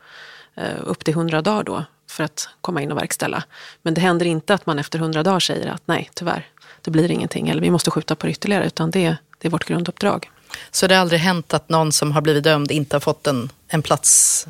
eh, 0.55 0.81
upp 0.83 1.05
till 1.05 1.13
100 1.13 1.41
dagar 1.41 1.63
då 1.63 1.85
för 2.07 2.23
att 2.23 2.49
komma 2.61 2.81
in 2.81 2.91
och 2.91 2.97
verkställa. 2.97 3.43
Men 3.81 3.93
det 3.93 4.01
händer 4.01 4.25
inte 4.25 4.53
att 4.53 4.65
man 4.65 4.79
efter 4.79 4.99
hundra 4.99 5.23
dagar 5.23 5.39
säger 5.39 5.67
att 5.67 5.81
nej, 5.85 6.09
tyvärr, 6.13 6.47
det 6.81 6.91
blir 6.91 7.11
ingenting 7.11 7.49
eller 7.49 7.61
vi 7.61 7.71
måste 7.71 7.91
skjuta 7.91 8.15
på 8.15 8.25
det 8.25 8.31
ytterligare, 8.31 8.65
utan 8.65 8.91
det, 8.91 9.15
det 9.37 9.47
är 9.47 9.49
vårt 9.49 9.65
grunduppdrag. 9.65 10.29
Så 10.71 10.87
det 10.87 10.95
har 10.95 11.01
aldrig 11.01 11.19
hänt 11.19 11.53
att 11.53 11.69
någon 11.69 11.91
som 11.91 12.11
har 12.11 12.21
blivit 12.21 12.43
dömd 12.43 12.71
inte 12.71 12.95
har 12.95 13.01
fått 13.01 13.27
en, 13.27 13.49
en 13.67 13.81
plats 13.81 14.47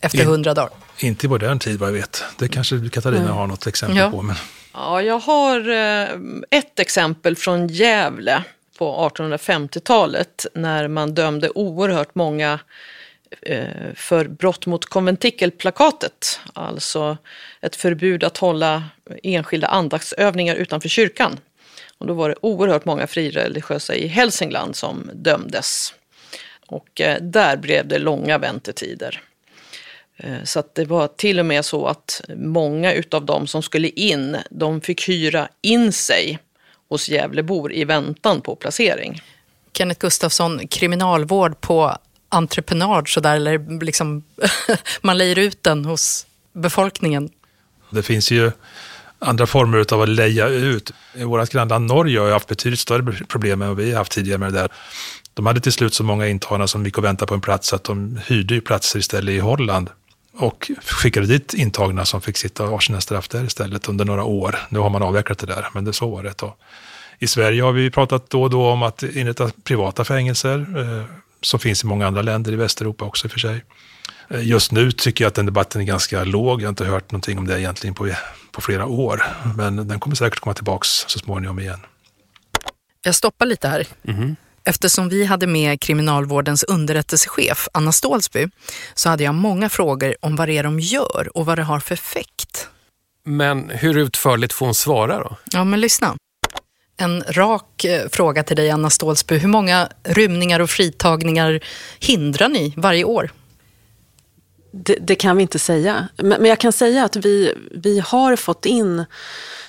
efter 0.00 0.24
hundra 0.24 0.54
dagar? 0.54 0.70
Inte 0.98 1.26
i 1.26 1.28
modern 1.28 1.58
tid 1.58 1.78
vad 1.78 1.88
jag 1.88 1.94
vet. 1.94 2.24
Det 2.38 2.48
kanske 2.48 2.88
Katarina 2.92 3.22
mm. 3.22 3.36
har 3.36 3.46
något 3.46 3.66
exempel 3.66 3.98
ja. 3.98 4.10
på. 4.10 4.22
Men... 4.22 4.36
Ja, 4.72 5.02
jag 5.02 5.18
har 5.18 5.68
eh, 5.68 6.08
ett 6.50 6.78
exempel 6.78 7.36
från 7.36 7.68
Gävle 7.68 8.44
på 8.78 9.10
1850-talet 9.14 10.46
när 10.54 10.88
man 10.88 11.14
dömde 11.14 11.50
oerhört 11.50 12.14
många 12.14 12.58
Eh, 13.42 13.94
för 13.94 14.28
brott 14.28 14.66
mot 14.66 14.84
konventikelplakatet, 14.84 16.40
alltså 16.52 17.18
ett 17.60 17.76
förbud 17.76 18.24
att 18.24 18.38
hålla 18.38 18.84
enskilda 19.22 19.66
andaktsövningar 19.66 20.54
utanför 20.54 20.88
kyrkan. 20.88 21.38
Och 21.98 22.06
då 22.06 22.14
var 22.14 22.28
det 22.28 22.34
oerhört 22.40 22.84
många 22.84 23.06
frireligiösa 23.06 23.94
i 23.94 24.06
Hälsingland 24.06 24.76
som 24.76 25.10
dömdes. 25.14 25.94
Och 26.66 27.00
eh, 27.00 27.22
där 27.22 27.56
blev 27.56 27.88
det 27.88 27.98
långa 27.98 28.38
väntetider. 28.38 29.22
Eh, 30.16 30.44
så 30.44 30.58
att 30.60 30.74
det 30.74 30.84
var 30.84 31.08
till 31.08 31.38
och 31.38 31.46
med 31.46 31.64
så 31.64 31.86
att 31.86 32.22
många 32.36 32.92
utav 32.92 33.24
dem 33.24 33.46
som 33.46 33.62
skulle 33.62 33.88
in, 33.88 34.36
de 34.50 34.80
fick 34.80 35.08
hyra 35.08 35.48
in 35.62 35.92
sig 35.92 36.38
hos 36.88 37.08
Gävlebor 37.08 37.72
i 37.72 37.84
väntan 37.84 38.40
på 38.40 38.54
placering. 38.54 39.22
Kenneth 39.72 40.00
Gustafsson, 40.00 40.68
kriminalvård 40.68 41.60
på 41.60 41.96
entreprenad 42.30 43.08
sådär, 43.08 43.36
eller 43.36 43.80
liksom 43.84 44.22
man 45.00 45.18
lejer 45.18 45.38
ut 45.38 45.62
den 45.62 45.84
hos 45.84 46.26
befolkningen? 46.52 47.30
Det 47.90 48.02
finns 48.02 48.30
ju 48.30 48.50
andra 49.18 49.46
former 49.46 49.94
av 49.94 50.02
att 50.02 50.08
leja 50.08 50.48
ut. 50.48 50.92
Vårt 51.14 51.50
grannland 51.50 51.86
Norge 51.86 52.20
har 52.20 52.30
haft 52.30 52.48
betydligt 52.48 52.80
större 52.80 53.12
problem 53.12 53.62
än 53.62 53.68
vad 53.68 53.76
vi 53.76 53.90
har 53.90 53.98
haft 53.98 54.12
tidigare 54.12 54.38
med 54.38 54.52
det 54.52 54.58
där. 54.58 54.68
De 55.34 55.46
hade 55.46 55.60
till 55.60 55.72
slut 55.72 55.94
så 55.94 56.04
många 56.04 56.28
intagna 56.28 56.66
som 56.66 56.84
gick 56.84 56.98
och 56.98 57.04
väntade 57.04 57.28
på 57.28 57.34
en 57.34 57.40
plats 57.40 57.72
att 57.72 57.84
de 57.84 58.20
hyrde 58.26 58.60
platser 58.60 58.98
istället 58.98 59.32
i 59.32 59.38
Holland 59.38 59.90
och 60.32 60.70
skickade 60.84 61.26
dit 61.26 61.54
intagna 61.54 62.04
som 62.04 62.20
fick 62.20 62.36
sitta 62.36 62.64
och 62.64 62.82
sina 62.82 63.00
straff 63.00 63.28
där 63.28 63.44
istället 63.44 63.88
under 63.88 64.04
några 64.04 64.24
år. 64.24 64.58
Nu 64.68 64.78
har 64.78 64.90
man 64.90 65.02
avvecklat 65.02 65.38
det 65.38 65.46
där, 65.46 65.68
men 65.74 65.84
det 65.84 65.92
så 65.92 66.10
var 66.10 66.22
det 66.22 66.30
ett 66.30 66.36
tag. 66.36 66.52
I 67.18 67.26
Sverige 67.26 67.62
har 67.62 67.72
vi 67.72 67.90
pratat 67.90 68.30
då 68.30 68.42
och 68.42 68.50
då 68.50 68.66
om 68.66 68.82
att 68.82 69.02
inrätta 69.02 69.50
privata 69.64 70.04
fängelser, 70.04 70.66
eh, 70.78 71.04
som 71.42 71.60
finns 71.60 71.84
i 71.84 71.86
många 71.86 72.06
andra 72.06 72.22
länder 72.22 72.52
i 72.52 72.56
Västeuropa 72.56 73.04
också 73.04 73.26
i 73.26 73.28
och 73.28 73.32
för 73.32 73.40
sig. 73.40 73.64
Eh, 74.30 74.46
just 74.48 74.72
nu 74.72 74.92
tycker 74.92 75.24
jag 75.24 75.28
att 75.28 75.34
den 75.34 75.46
debatten 75.46 75.80
är 75.80 75.84
ganska 75.84 76.24
låg. 76.24 76.60
Jag 76.60 76.66
har 76.66 76.70
inte 76.70 76.84
hört 76.84 77.12
någonting 77.12 77.38
om 77.38 77.46
det 77.46 77.60
egentligen 77.60 77.94
på, 77.94 78.08
på 78.52 78.60
flera 78.60 78.86
år. 78.86 79.22
Men 79.56 79.88
den 79.88 80.00
kommer 80.00 80.16
säkert 80.16 80.40
komma 80.40 80.54
tillbaks 80.54 80.88
så 80.88 81.18
småningom 81.18 81.58
igen. 81.58 81.80
Jag 83.02 83.14
stoppar 83.14 83.46
lite 83.46 83.68
här. 83.68 83.86
Mm. 84.08 84.36
Eftersom 84.64 85.08
vi 85.08 85.24
hade 85.24 85.46
med 85.46 85.80
kriminalvårdens 85.80 86.62
underrättelsechef 86.64 87.68
Anna 87.72 87.92
Stålsby 87.92 88.48
så 88.94 89.08
hade 89.08 89.24
jag 89.24 89.34
många 89.34 89.68
frågor 89.68 90.14
om 90.20 90.36
vad 90.36 90.48
det 90.48 90.58
är 90.58 90.62
de 90.62 90.80
gör 90.80 91.28
och 91.34 91.46
vad 91.46 91.58
det 91.58 91.62
har 91.62 91.80
för 91.80 91.94
effekt. 91.94 92.68
Men 93.24 93.70
hur 93.70 93.98
utförligt 93.98 94.52
får 94.52 94.66
hon 94.66 94.74
svara 94.74 95.18
då? 95.18 95.36
Ja, 95.52 95.64
men 95.64 95.80
lyssna. 95.80 96.16
En 97.00 97.22
rak 97.28 97.84
eh, 97.84 98.08
fråga 98.08 98.42
till 98.42 98.56
dig, 98.56 98.70
Anna 98.70 98.90
Stålsby. 98.90 99.38
Hur 99.38 99.48
många 99.48 99.88
rymningar 100.02 100.60
och 100.60 100.70
fritagningar 100.70 101.60
hindrar 102.00 102.48
ni 102.48 102.74
varje 102.76 103.04
år? 103.04 103.30
Det, 104.72 104.96
det, 105.00 105.14
kan 105.14 105.36
vi 105.36 105.42
inte 105.42 105.58
säga. 105.58 106.08
Men, 106.16 106.28
men, 106.28 106.44
jag 106.44 106.58
kan 106.58 106.72
säga 106.72 107.04
att 107.04 107.16
vi, 107.16 107.54
vi 107.70 107.98
har 108.00 108.36
fått 108.36 108.66
in 108.66 109.04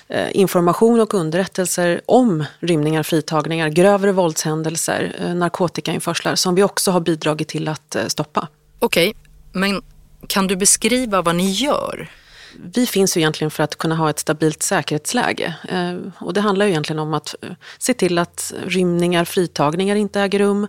eh, 0.08 0.36
information 0.36 1.00
och 1.00 1.14
underrättelser 1.14 2.00
om 2.06 2.44
rymningar, 2.60 3.02
fritagningar, 3.02 3.68
grövre 3.68 4.12
våldshändelser, 4.12 5.16
eh, 5.18 5.34
narkotikainförslar 5.34 6.34
som 6.34 6.54
vi 6.54 6.62
också 6.62 6.90
har 6.90 7.00
bidragit 7.00 7.48
till 7.48 7.68
att 7.68 7.96
stoppa. 8.06 8.48
Okej, 8.78 9.08
okay, 9.08 9.20
men 9.52 9.82
kan 10.26 10.46
du 10.46 10.56
beskriva 10.56 11.22
vad 11.22 11.34
ni 11.36 11.50
gör? 11.50 12.10
Vi 12.56 12.86
finns 12.86 13.16
ju 13.16 13.20
egentligen 13.20 13.50
för 13.50 13.62
att 13.62 13.78
kunna 13.78 13.94
ha 13.94 14.10
ett 14.10 14.18
stabilt 14.18 14.62
säkerhetsläge. 14.62 15.54
Eh, 15.68 15.96
och 16.18 16.34
det 16.34 16.40
handlar 16.40 16.66
ju 16.66 16.70
egentligen 16.70 17.00
om 17.00 17.14
att 17.14 17.34
eh, 17.42 17.50
se 17.78 17.94
till 17.94 18.18
att 18.18 18.52
rymningar, 18.66 19.24
fritagningar 19.24 19.96
inte 19.96 20.20
äger 20.20 20.38
rum. 20.38 20.66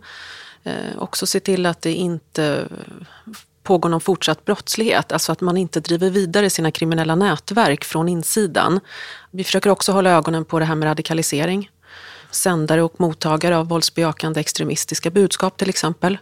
Eh, 0.63 0.97
också 0.97 1.25
se 1.25 1.39
till 1.39 1.65
att 1.65 1.81
det 1.81 1.93
inte 1.93 2.67
pågår 3.63 3.89
någon 3.89 4.01
fortsatt 4.01 4.45
brottslighet. 4.45 5.11
Alltså 5.11 5.31
att 5.31 5.41
man 5.41 5.57
inte 5.57 5.79
driver 5.79 6.09
vidare 6.09 6.49
sina 6.49 6.71
kriminella 6.71 7.15
nätverk 7.15 7.83
från 7.83 8.09
insidan. 8.09 8.79
Vi 9.31 9.43
försöker 9.43 9.69
också 9.69 9.91
hålla 9.91 10.09
ögonen 10.09 10.45
på 10.45 10.59
det 10.59 10.65
här 10.65 10.75
med 10.75 10.85
radikalisering. 10.85 11.69
Sändare 12.31 12.83
och 12.83 12.99
mottagare 12.99 13.57
av 13.57 13.67
våldsbejakande 13.67 14.39
extremistiska 14.39 15.09
budskap 15.09 15.57
till 15.57 15.69
exempel. 15.69 16.17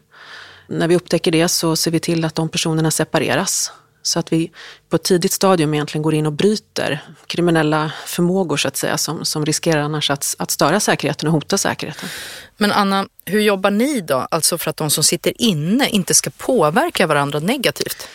När 0.67 0.87
vi 0.87 0.95
upptäcker 0.95 1.31
det 1.31 1.47
så 1.47 1.75
ser 1.75 1.91
vi 1.91 1.99
till 1.99 2.25
att 2.25 2.35
de 2.35 2.49
personerna 2.49 2.91
separeras. 2.91 3.71
Så 4.01 4.19
att 4.19 4.33
vi 4.33 4.51
på 4.89 4.95
ett 4.95 5.03
tidigt 5.03 5.31
stadium 5.31 5.73
egentligen 5.73 6.03
går 6.03 6.13
in 6.13 6.25
och 6.25 6.33
bryter 6.33 7.03
kriminella 7.27 7.91
förmågor 8.05 8.57
så 8.57 8.67
att 8.67 8.77
säga 8.77 8.97
som, 8.97 9.25
som 9.25 9.45
riskerar 9.45 9.81
annars 9.81 10.09
att, 10.09 10.35
att 10.39 10.51
störa 10.51 10.79
säkerheten 10.79 11.27
och 11.27 11.33
hota 11.33 11.57
säkerheten. 11.57 12.09
Men 12.57 12.71
Anna, 12.71 13.07
hur 13.25 13.41
jobbar 13.41 13.71
ni 13.71 14.01
då? 14.01 14.27
Alltså 14.31 14.57
för 14.57 14.69
att 14.69 14.77
de 14.77 14.89
som 14.89 15.03
sitter 15.03 15.41
inne 15.41 15.89
inte 15.89 16.13
ska 16.13 16.29
påverka 16.29 17.07
varandra 17.07 17.39
negativt? 17.39 18.07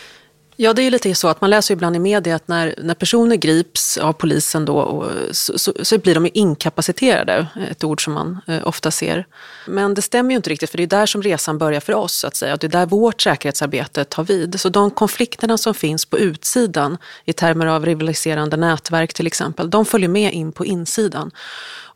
Ja, 0.59 0.73
det 0.73 0.81
är 0.81 0.91
lite 0.91 1.15
så 1.15 1.27
att 1.27 1.41
man 1.41 1.49
läser 1.49 1.73
ibland 1.73 1.95
i 1.95 1.99
media 1.99 2.35
att 2.35 2.47
när, 2.47 2.75
när 2.77 2.93
personer 2.93 3.35
grips 3.35 3.97
av 3.97 4.13
polisen 4.13 4.65
då, 4.65 4.77
och, 4.77 5.11
så, 5.31 5.59
så, 5.59 5.73
så, 5.81 5.97
blir 5.97 6.15
de 6.15 6.29
inkapaciterade, 6.33 7.47
ett 7.71 7.83
ord 7.83 8.03
som 8.03 8.13
man 8.13 8.41
eh, 8.47 8.67
ofta 8.67 8.91
ser. 8.91 9.25
Men 9.67 9.93
det 9.93 10.01
stämmer 10.01 10.31
ju 10.31 10.35
inte 10.35 10.49
riktigt, 10.49 10.69
för 10.69 10.77
det 10.77 10.83
är 10.83 10.87
där 10.87 11.05
som 11.05 11.23
resan 11.23 11.57
börjar 11.57 11.79
för 11.79 11.93
oss, 11.93 12.13
så 12.13 12.27
att 12.27 12.35
säga. 12.35 12.53
och 12.53 12.59
Det 12.59 12.67
är 12.67 12.71
där 12.71 12.85
vårt 12.85 13.21
säkerhetsarbete 13.21 14.03
tar 14.03 14.23
vid. 14.23 14.59
Så 14.59 14.69
de 14.69 14.91
konflikterna 14.91 15.57
som 15.57 15.73
finns 15.73 16.05
på 16.05 16.19
utsidan, 16.19 16.97
i 17.25 17.33
termer 17.33 17.65
av 17.65 17.85
rivaliserande 17.85 18.57
nätverk 18.57 19.13
till 19.13 19.27
exempel, 19.27 19.69
de 19.69 19.85
följer 19.85 20.09
med 20.09 20.33
in 20.33 20.51
på 20.51 20.65
insidan. 20.65 21.31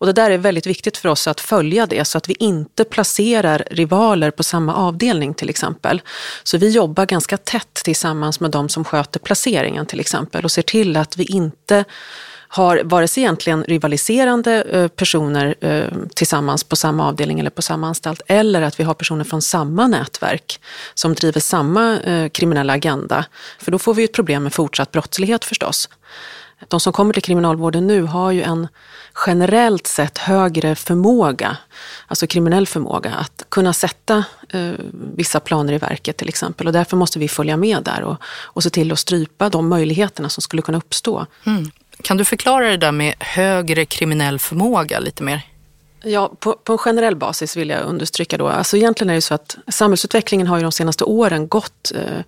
Och 0.01 0.07
det 0.07 0.13
där 0.13 0.31
är 0.31 0.37
väldigt 0.37 0.67
viktigt 0.67 0.97
för 0.97 1.09
oss 1.09 1.27
att 1.27 1.41
följa 1.41 1.85
det 1.85 2.05
så 2.05 2.17
att 2.17 2.29
vi 2.29 2.35
inte 2.39 2.83
placerar 2.83 3.63
rivaler 3.71 4.31
på 4.31 4.43
samma 4.43 4.75
avdelning 4.75 5.33
till 5.33 5.49
exempel. 5.49 6.01
Så 6.43 6.57
vi 6.57 6.69
jobbar 6.69 7.05
ganska 7.05 7.37
tätt 7.37 7.73
tillsammans 7.73 8.39
med 8.39 8.51
de 8.51 8.69
som 8.69 8.83
sköter 8.83 9.19
placeringen 9.19 9.85
till 9.85 9.99
exempel 9.99 10.43
och 10.43 10.51
ser 10.51 10.61
till 10.61 10.97
att 10.97 11.17
vi 11.17 11.23
inte 11.23 11.85
har 12.47 12.81
vare 12.83 13.07
sig 13.07 13.23
egentligen 13.23 13.63
rivaliserande 13.63 14.61
eh, 14.61 14.87
personer 14.87 15.55
eh, 15.61 15.87
tillsammans 16.15 16.63
på 16.63 16.75
samma 16.75 17.07
avdelning 17.07 17.39
eller 17.39 17.49
på 17.49 17.61
samma 17.61 17.87
anstalt 17.87 18.21
eller 18.27 18.61
att 18.61 18.79
vi 18.79 18.83
har 18.83 18.93
personer 18.93 19.23
från 19.23 19.41
samma 19.41 19.87
nätverk 19.87 20.59
som 20.93 21.13
driver 21.13 21.39
samma 21.39 21.99
eh, 21.99 22.29
kriminella 22.29 22.73
agenda. 22.73 23.25
För 23.59 23.71
då 23.71 23.79
får 23.79 23.93
vi 23.93 24.03
ett 24.03 24.13
problem 24.13 24.43
med 24.43 24.53
fortsatt 24.53 24.91
brottslighet 24.91 25.45
förstås. 25.45 25.89
De 26.67 26.79
som 26.79 26.93
kommer 26.93 27.13
till 27.13 27.23
kriminalvården 27.23 27.87
nu 27.87 28.03
har 28.03 28.31
ju 28.31 28.41
en 28.41 28.67
generellt 29.27 29.87
sett 29.87 30.17
högre 30.17 30.75
förmåga, 30.75 31.57
alltså 32.07 32.27
kriminell 32.27 32.67
förmåga, 32.67 33.13
att 33.13 33.45
kunna 33.49 33.73
sätta 33.73 34.23
eh, 34.49 34.71
vissa 35.15 35.39
planer 35.39 35.73
i 35.73 35.77
verket 35.77 36.17
till 36.17 36.29
exempel. 36.29 36.67
Och 36.67 36.73
därför 36.73 36.97
måste 36.97 37.19
vi 37.19 37.27
följa 37.27 37.57
med 37.57 37.83
där 37.83 38.01
och, 38.01 38.17
och 38.25 38.63
se 38.63 38.69
till 38.69 38.91
att 38.91 38.99
strypa 38.99 39.49
de 39.49 39.69
möjligheterna 39.69 40.29
som 40.29 40.41
skulle 40.41 40.61
kunna 40.61 40.77
uppstå. 40.77 41.25
Mm. 41.45 41.71
Kan 42.03 42.17
du 42.17 42.25
förklara 42.25 42.69
det 42.69 42.77
där 42.77 42.91
med 42.91 43.13
högre 43.19 43.85
kriminell 43.85 44.39
förmåga 44.39 44.99
lite 44.99 45.23
mer? 45.23 45.41
Ja, 46.03 46.31
på, 46.39 46.53
på 46.53 46.71
en 46.73 46.77
generell 46.77 47.15
basis 47.15 47.57
vill 47.57 47.69
jag 47.69 47.83
understryka 47.83 48.37
då. 48.37 48.47
Alltså 48.47 48.77
egentligen 48.77 49.09
är 49.09 49.15
det 49.15 49.21
så 49.21 49.33
att 49.33 49.57
samhällsutvecklingen 49.67 50.47
har 50.47 50.57
ju 50.57 50.63
de 50.63 50.71
senaste 50.71 51.03
åren 51.03 51.47
gått 51.47 51.91
eh, 51.95 52.23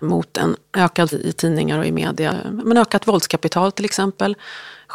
mot 0.00 0.36
en 0.36 0.56
ökad 0.76 1.12
i 1.12 1.32
tidningar 1.32 1.78
och 1.78 1.86
i 1.86 1.92
media, 1.92 2.34
men 2.50 2.76
ökat 2.76 3.08
våldskapital 3.08 3.72
till 3.72 3.84
exempel. 3.84 4.36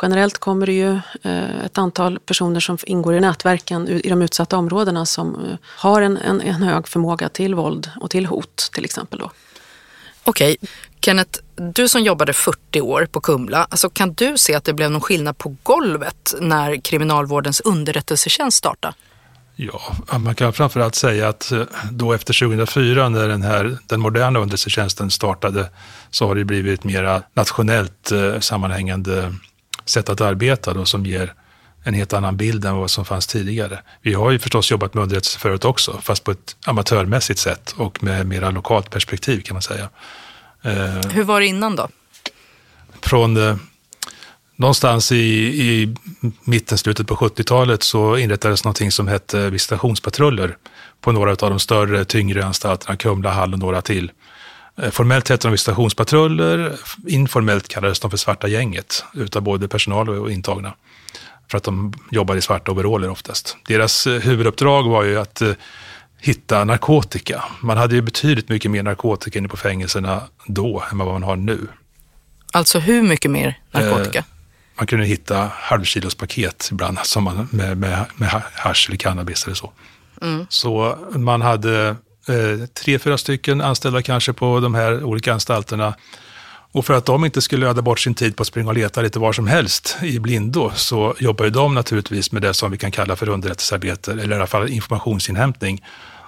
Generellt 0.01 0.37
kommer 0.37 0.65
det 0.65 0.73
ju 0.73 0.99
eh, 1.21 1.65
ett 1.65 1.77
antal 1.77 2.19
personer 2.19 2.59
som 2.59 2.77
ingår 2.85 3.15
i 3.15 3.19
nätverken 3.19 3.87
i 3.87 4.09
de 4.09 4.21
utsatta 4.21 4.57
områdena 4.57 5.05
som 5.05 5.45
eh, 5.45 5.57
har 5.63 6.01
en, 6.01 6.17
en, 6.17 6.41
en 6.41 6.63
hög 6.63 6.87
förmåga 6.87 7.29
till 7.29 7.55
våld 7.55 7.91
och 8.01 8.09
till 8.09 8.25
hot 8.25 8.69
till 8.73 8.85
exempel. 8.85 9.19
Då. 9.19 9.31
Okej, 10.23 10.57
Kenneth, 11.01 11.39
du 11.61 11.89
som 11.89 12.01
jobbade 12.01 12.33
40 12.33 12.81
år 12.81 13.07
på 13.11 13.21
Kumla, 13.21 13.67
alltså 13.69 13.89
kan 13.89 14.13
du 14.13 14.37
se 14.37 14.55
att 14.55 14.63
det 14.63 14.73
blev 14.73 14.91
någon 14.91 15.01
skillnad 15.01 15.37
på 15.37 15.55
golvet 15.63 16.33
när 16.39 16.81
kriminalvårdens 16.81 17.61
underrättelsetjänst 17.61 18.57
startade? 18.57 18.93
Ja, 19.55 19.95
man 20.19 20.35
kan 20.35 20.53
framförallt 20.53 20.95
säga 20.95 21.29
att 21.29 21.51
eh, 21.51 21.63
då 21.91 22.13
efter 22.13 22.39
2004 22.45 23.09
när 23.09 23.27
den, 23.27 23.41
här, 23.41 23.77
den 23.87 23.99
moderna 23.99 24.39
underrättelsetjänsten 24.39 25.11
startade 25.11 25.69
så 26.09 26.27
har 26.27 26.35
det 26.35 26.45
blivit 26.45 26.79
ett 26.79 26.83
mera 26.83 27.23
nationellt 27.33 28.11
eh, 28.11 28.39
sammanhängande 28.39 29.35
sätt 29.85 30.09
att 30.09 30.21
arbeta 30.21 30.73
då, 30.73 30.85
som 30.85 31.05
ger 31.05 31.33
en 31.83 31.93
helt 31.93 32.13
annan 32.13 32.37
bild 32.37 32.65
än 32.65 32.75
vad 32.75 32.91
som 32.91 33.05
fanns 33.05 33.27
tidigare. 33.27 33.79
Vi 34.01 34.13
har 34.13 34.31
ju 34.31 34.39
förstås 34.39 34.71
jobbat 34.71 34.93
med 34.93 35.03
underrättelse 35.03 35.39
förut 35.39 35.65
också, 35.65 35.99
fast 36.01 36.23
på 36.23 36.31
ett 36.31 36.55
amatörmässigt 36.65 37.39
sätt 37.39 37.75
och 37.77 38.03
med 38.03 38.27
mera 38.27 38.51
lokalt 38.51 38.89
perspektiv 38.89 39.41
kan 39.41 39.55
man 39.55 39.61
säga. 39.61 39.89
Eh, 40.63 41.11
Hur 41.11 41.23
var 41.23 41.39
det 41.39 41.45
innan 41.45 41.75
då? 41.75 41.89
Från 43.01 43.37
eh, 43.37 43.55
någonstans 44.55 45.11
i, 45.11 45.17
i 45.71 45.95
mitten, 46.43 46.77
slutet 46.77 47.07
på 47.07 47.15
70-talet 47.15 47.83
så 47.83 48.17
inrättades 48.17 48.63
någonting 48.63 48.91
som 48.91 49.07
hette 49.07 49.49
visitationspatruller 49.49 50.57
på 51.01 51.11
några 51.11 51.31
av 51.31 51.49
de 51.49 51.59
större, 51.59 52.05
tyngre 52.05 52.45
anstalterna, 52.45 52.97
Kumla, 52.97 53.31
Hall 53.31 53.53
och 53.53 53.59
några 53.59 53.81
till. 53.81 54.11
Eh, 54.81 54.89
formellt 54.89 55.29
hette 55.29 55.47
de 55.47 55.51
visitationspatruller, 55.51 56.73
informellt 57.07 57.67
kallades 57.67 57.99
de 57.99 58.09
för 58.09 58.17
Svarta 58.17 58.47
gänget, 58.47 59.03
utav 59.13 59.41
både 59.41 59.67
personal 59.67 60.09
och 60.09 60.31
intagna. 60.31 60.73
För 61.51 61.57
att 61.57 61.63
de 61.63 61.93
jobbade 62.11 62.39
i 62.39 62.41
svarta 62.41 62.71
overaller 62.71 63.09
oftast. 63.09 63.57
Deras 63.67 64.07
huvuduppdrag 64.07 64.89
var 64.89 65.03
ju 65.03 65.19
att 65.19 65.41
hitta 66.21 66.63
narkotika. 66.63 67.43
Man 67.61 67.77
hade 67.77 67.95
ju 67.95 68.01
betydligt 68.01 68.49
mycket 68.49 68.71
mer 68.71 68.83
narkotika 68.83 69.39
inne 69.39 69.47
på 69.47 69.57
fängelserna 69.57 70.21
då 70.45 70.83
än 70.91 70.97
vad 70.97 71.07
man 71.07 71.23
har 71.23 71.35
nu. 71.35 71.67
Alltså 72.53 72.79
hur 72.79 73.03
mycket 73.03 73.31
mer 73.31 73.59
narkotika? 73.71 74.19
Eh, 74.19 74.25
man 74.77 74.87
kunde 74.87 75.05
hitta 75.05 75.51
halvkilospaket 75.53 76.69
ibland 76.71 76.97
som 77.03 77.23
man, 77.23 77.47
med, 77.51 77.77
med, 77.77 78.05
med 78.15 78.29
hash 78.53 78.89
eller 78.89 78.97
cannabis 78.97 79.45
eller 79.45 79.55
så. 79.55 79.71
Mm. 80.21 80.45
Så 80.49 80.97
man 81.15 81.41
hade 81.41 81.87
eh, 82.27 82.67
tre, 82.83 82.99
fyra 82.99 83.17
stycken 83.17 83.61
anställda 83.61 84.01
kanske 84.01 84.33
på 84.33 84.59
de 84.59 84.75
här 84.75 85.03
olika 85.03 85.33
anstalterna. 85.33 85.95
Och 86.71 86.85
för 86.85 86.93
att 86.93 87.05
de 87.05 87.25
inte 87.25 87.41
skulle 87.41 87.67
öda 87.67 87.81
bort 87.81 87.99
sin 87.99 88.13
tid 88.13 88.35
på 88.35 88.41
att 88.41 88.47
springa 88.47 88.67
och 88.67 88.73
leta 88.73 89.01
lite 89.01 89.19
var 89.19 89.33
som 89.33 89.47
helst 89.47 89.97
i 90.01 90.19
blindo 90.19 90.71
så 90.75 91.15
jobbar 91.19 91.45
ju 91.45 91.51
de 91.51 91.73
naturligtvis 91.75 92.31
med 92.31 92.41
det 92.41 92.53
som 92.53 92.71
vi 92.71 92.77
kan 92.77 92.91
kalla 92.91 93.15
för 93.15 93.29
underrättelsearbete, 93.29 94.11
eller 94.11 94.31
i 94.31 94.35
alla 94.35 94.47
fall 94.47 94.69
informationsinhämtning. 94.69 95.83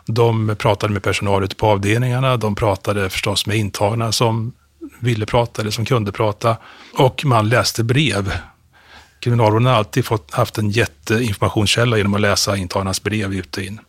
De 0.06 0.56
pratade 0.60 0.94
med 0.94 1.04
personal 1.04 1.44
ute 1.44 1.56
på 1.56 1.68
avdelningarna, 1.68 2.38
de 2.38 2.56
pratade 2.56 3.10
förstås 3.10 3.46
med 3.46 3.58
intagna 3.58 4.12
som 4.12 4.54
ville 5.00 5.26
prata 5.26 5.62
eller 5.62 5.72
som 5.72 5.86
kunde 5.86 6.12
prata 6.12 6.58
och 6.98 7.26
man 7.26 7.50
läste 7.50 7.84
brev. 7.84 8.34
Kriminalvården 9.20 9.66
har 9.66 9.74
alltid 9.74 10.06
fått, 10.06 10.34
haft 10.34 10.58
en 10.58 10.70
jätteinformationskälla 10.70 11.98
genom 11.98 12.14
att 12.14 12.22
läsa 12.22 12.58
intagnas 12.58 13.04
brev 13.04 13.34
ut 13.34 13.58
och 13.58 13.64
in. 13.64 13.80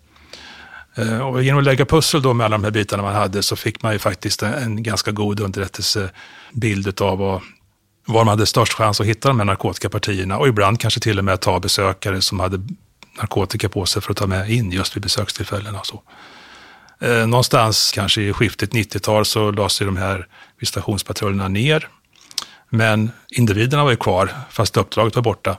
Eh, 0.94 1.20
och 1.20 1.42
genom 1.42 1.58
att 1.58 1.64
lägga 1.64 1.84
pussel 1.84 2.22
då 2.22 2.34
med 2.34 2.44
alla 2.44 2.54
de 2.58 2.64
här 2.64 2.70
bitarna 2.70 3.02
man 3.02 3.14
hade 3.14 3.42
så 3.42 3.56
fick 3.56 3.82
man 3.82 3.92
ju 3.92 3.98
faktiskt 3.98 4.42
en 4.42 4.82
ganska 4.82 5.10
god 5.10 5.40
underrättelsebild 5.40 7.00
av 7.00 7.18
vad, 7.18 7.40
var 8.06 8.24
man 8.24 8.28
hade 8.28 8.46
störst 8.46 8.72
chans 8.72 9.00
att 9.00 9.06
hitta 9.06 9.28
de 9.28 9.38
här 9.38 9.46
narkotikapartierna 9.46 10.38
och 10.38 10.48
ibland 10.48 10.80
kanske 10.80 11.00
till 11.00 11.18
och 11.18 11.24
med 11.24 11.40
ta 11.40 11.60
besökare 11.60 12.20
som 12.20 12.40
hade 12.40 12.60
narkotika 13.18 13.68
på 13.68 13.86
sig 13.86 14.02
för 14.02 14.10
att 14.10 14.16
ta 14.16 14.26
med 14.26 14.50
in 14.50 14.72
just 14.72 14.96
vid 14.96 15.02
besökstillfällena. 15.02 15.78
Och 15.78 15.86
så. 15.86 16.02
Eh, 17.00 17.26
någonstans 17.26 17.92
kanske 17.94 18.22
i 18.22 18.32
skiftet 18.32 18.72
90-tal 18.72 19.24
så 19.24 19.50
lades 19.50 19.78
de 19.78 19.96
här 19.96 20.26
visitationspatrullerna 20.60 21.48
ner. 21.48 21.88
Men 22.70 23.10
individerna 23.30 23.84
var 23.84 23.90
ju 23.90 23.96
kvar 23.96 24.30
fast 24.50 24.76
uppdraget 24.76 25.16
var 25.16 25.22
borta. 25.22 25.58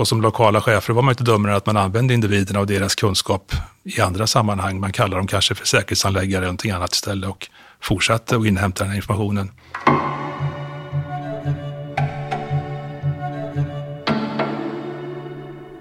Och 0.00 0.08
som 0.08 0.22
lokala 0.22 0.60
chefer 0.60 0.92
var 0.94 1.02
man 1.02 1.12
inte 1.12 1.24
dummare 1.24 1.52
än 1.52 1.56
att 1.56 1.66
man 1.66 1.76
använde 1.76 2.14
individerna 2.14 2.60
och 2.60 2.66
deras 2.66 2.94
kunskap 2.94 3.52
i 3.84 4.00
andra 4.00 4.26
sammanhang. 4.26 4.80
Man 4.80 4.92
kallar 4.92 5.16
dem 5.16 5.26
kanske 5.26 5.54
för 5.54 5.66
säkerhetsanläggare 5.66 6.38
eller 6.38 6.46
någonting 6.46 6.70
annat 6.70 6.92
istället 6.92 7.30
och 7.30 7.48
fortsatte 7.80 8.36
att 8.36 8.46
inhämta 8.46 8.84
den 8.84 8.90
här 8.90 8.96
informationen. 8.96 9.50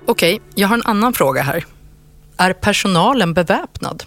Okej, 0.06 0.42
jag 0.56 0.68
har 0.68 0.76
en 0.76 0.86
annan 0.86 1.14
fråga 1.14 1.42
här. 1.42 1.66
Är 2.38 2.54
personalen 2.54 3.34
beväpnad? 3.34 4.04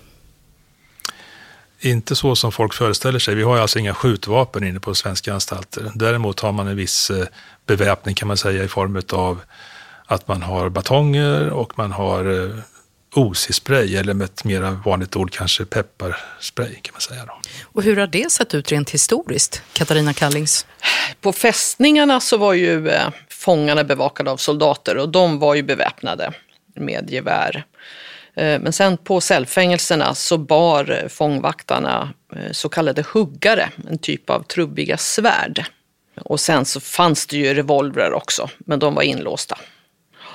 Inte 1.81 2.16
så 2.16 2.37
som 2.37 2.52
folk 2.52 2.75
föreställer 2.75 3.19
sig. 3.19 3.35
Vi 3.35 3.42
har 3.42 3.59
alltså 3.59 3.78
inga 3.78 3.95
skjutvapen 3.95 4.64
inne 4.64 4.81
på 4.81 4.95
svenska 4.95 5.35
anstalter. 5.35 5.92
Däremot 5.95 6.40
har 6.40 6.52
man 6.52 6.69
en 6.69 6.76
viss 6.76 7.11
eh, 7.11 7.26
beväpning 7.66 8.14
kan 8.14 8.28
man 8.28 8.37
säga 8.37 8.64
i 8.64 8.69
form 8.69 9.02
av 9.12 9.40
att 10.12 10.28
man 10.28 10.42
har 10.42 10.69
batonger 10.69 11.50
och 11.50 11.78
man 11.78 11.92
har 11.92 12.45
eh, 12.45 12.50
OC-spray 13.14 13.97
eller 13.97 14.14
med 14.14 14.25
ett 14.25 14.45
mer 14.45 14.61
vanligt 14.85 15.16
ord 15.16 15.31
kanske 15.31 15.64
pepparspray 15.64 16.75
kan 16.75 16.92
man 16.92 17.00
säga. 17.00 17.25
Då. 17.26 17.33
Och 17.62 17.83
hur 17.83 17.97
har 17.97 18.07
det 18.07 18.33
sett 18.33 18.54
ut 18.54 18.73
rent 18.73 18.90
historiskt, 18.90 19.62
Katarina 19.73 20.14
Kallings? 20.14 20.66
På 21.21 21.33
fästningarna 21.33 22.21
så 22.21 22.37
var 22.37 22.52
ju 22.52 22.88
eh, 22.88 23.09
fångarna 23.28 23.85
bevakade 23.85 24.31
av 24.31 24.37
soldater 24.37 24.97
och 24.97 25.09
de 25.09 25.38
var 25.38 25.54
ju 25.54 25.62
beväpnade 25.62 26.33
med 26.75 27.11
gevär. 27.11 27.64
Eh, 28.35 28.61
men 28.61 28.73
sen 28.73 28.97
på 28.97 29.21
cellfängelserna 29.21 30.14
så 30.14 30.38
bar 30.38 31.09
fångvaktarna 31.09 32.12
så 32.52 32.69
kallade 32.69 33.04
huggare, 33.12 33.71
en 33.90 33.99
typ 33.99 34.31
av 34.31 34.42
trubbiga 34.42 34.97
svärd. 34.97 35.64
Och 36.21 36.40
sen 36.40 36.64
så 36.64 36.81
fanns 36.81 37.26
det 37.26 37.37
ju 37.37 37.54
revolvrar 37.54 38.12
också, 38.12 38.50
men 38.59 38.78
de 38.78 38.95
var 38.95 39.02
inlåsta 39.02 39.59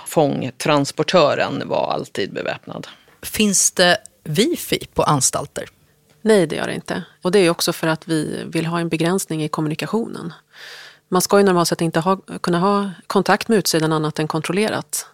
fångtransportören 0.07 1.63
var 1.65 1.91
alltid 1.93 2.33
beväpnad. 2.33 2.87
Finns 3.21 3.71
det 3.71 3.97
wifi 4.23 4.87
på 4.93 5.03
anstalter? 5.03 5.65
Nej, 6.21 6.47
det 6.47 6.55
gör 6.55 6.67
det 6.67 6.73
inte. 6.73 7.03
Och 7.21 7.31
det 7.31 7.39
är 7.39 7.49
också 7.49 7.73
för 7.73 7.87
att 7.87 8.07
vi 8.07 8.43
vill 8.47 8.65
ha 8.65 8.79
en 8.79 8.89
begränsning 8.89 9.43
i 9.43 9.49
kommunikationen. 9.49 10.33
Man 11.09 11.21
ska 11.21 11.37
ju 11.37 11.43
normalt 11.43 11.67
sett 11.67 11.81
inte 11.81 11.99
ha, 11.99 12.17
kunna 12.41 12.59
ha 12.59 12.91
kontakt 13.07 13.47
med 13.47 13.57
utsidan 13.57 13.93
annat 13.93 14.19
än 14.19 14.27
kontrollerat. 14.27 15.05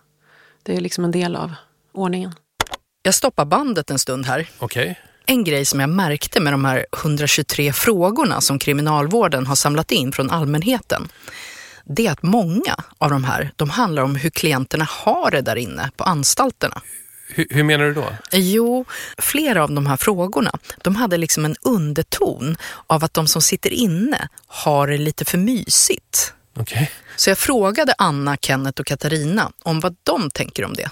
Det 0.63 0.75
är 0.75 0.81
liksom 0.81 1.03
en 1.03 1.11
del 1.11 1.35
av 1.35 1.53
ordningen. 1.91 2.35
Jag 3.01 3.15
stoppar 3.15 3.45
bandet 3.45 3.91
en 3.91 3.99
stund 3.99 4.25
här. 4.25 4.49
Okay. 4.59 4.95
En 5.25 5.43
grej 5.43 5.65
som 5.65 5.79
jag 5.79 5.89
märkte 5.89 6.39
med 6.39 6.53
de 6.53 6.65
här 6.65 6.85
123 7.03 7.73
frågorna 7.73 8.41
som 8.41 8.59
kriminalvården 8.59 9.45
har 9.45 9.55
samlat 9.55 9.91
in 9.91 10.11
från 10.11 10.29
allmänheten 10.29 11.09
det 11.83 12.07
är 12.07 12.11
att 12.11 12.23
många 12.23 12.75
av 12.97 13.09
de 13.09 13.23
här, 13.23 13.51
de 13.55 13.69
handlar 13.69 14.03
om 14.03 14.15
hur 14.15 14.29
klienterna 14.29 14.87
har 14.89 15.31
det 15.31 15.41
där 15.41 15.55
inne 15.55 15.91
på 15.97 16.03
anstalterna. 16.03 16.81
Hur, 17.35 17.47
hur, 17.49 17.63
menar 17.63 17.85
du 17.85 17.93
då? 17.93 18.13
Jo, 18.31 18.85
flera 19.17 19.63
av 19.63 19.71
de 19.71 19.85
här 19.85 19.97
frågorna, 19.97 20.51
de 20.83 20.95
hade 20.95 21.17
liksom 21.17 21.45
en 21.45 21.55
underton 21.61 22.55
av 22.87 23.03
att 23.03 23.13
de 23.13 23.27
som 23.27 23.41
sitter 23.41 23.73
inne 23.73 24.27
har 24.47 24.87
det 24.87 24.97
lite 24.97 25.25
för 25.25 25.37
mysigt. 25.37 26.33
Okay. 26.55 26.87
Så 27.15 27.29
jag 27.29 27.37
frågade 27.37 27.93
Anna, 27.97 28.37
Kenneth 28.41 28.81
och 28.81 28.87
Katarina 28.87 29.51
om 29.63 29.79
vad 29.79 29.95
de 30.03 30.31
tänker 30.31 30.65
om 30.65 30.73
det. 30.73 30.89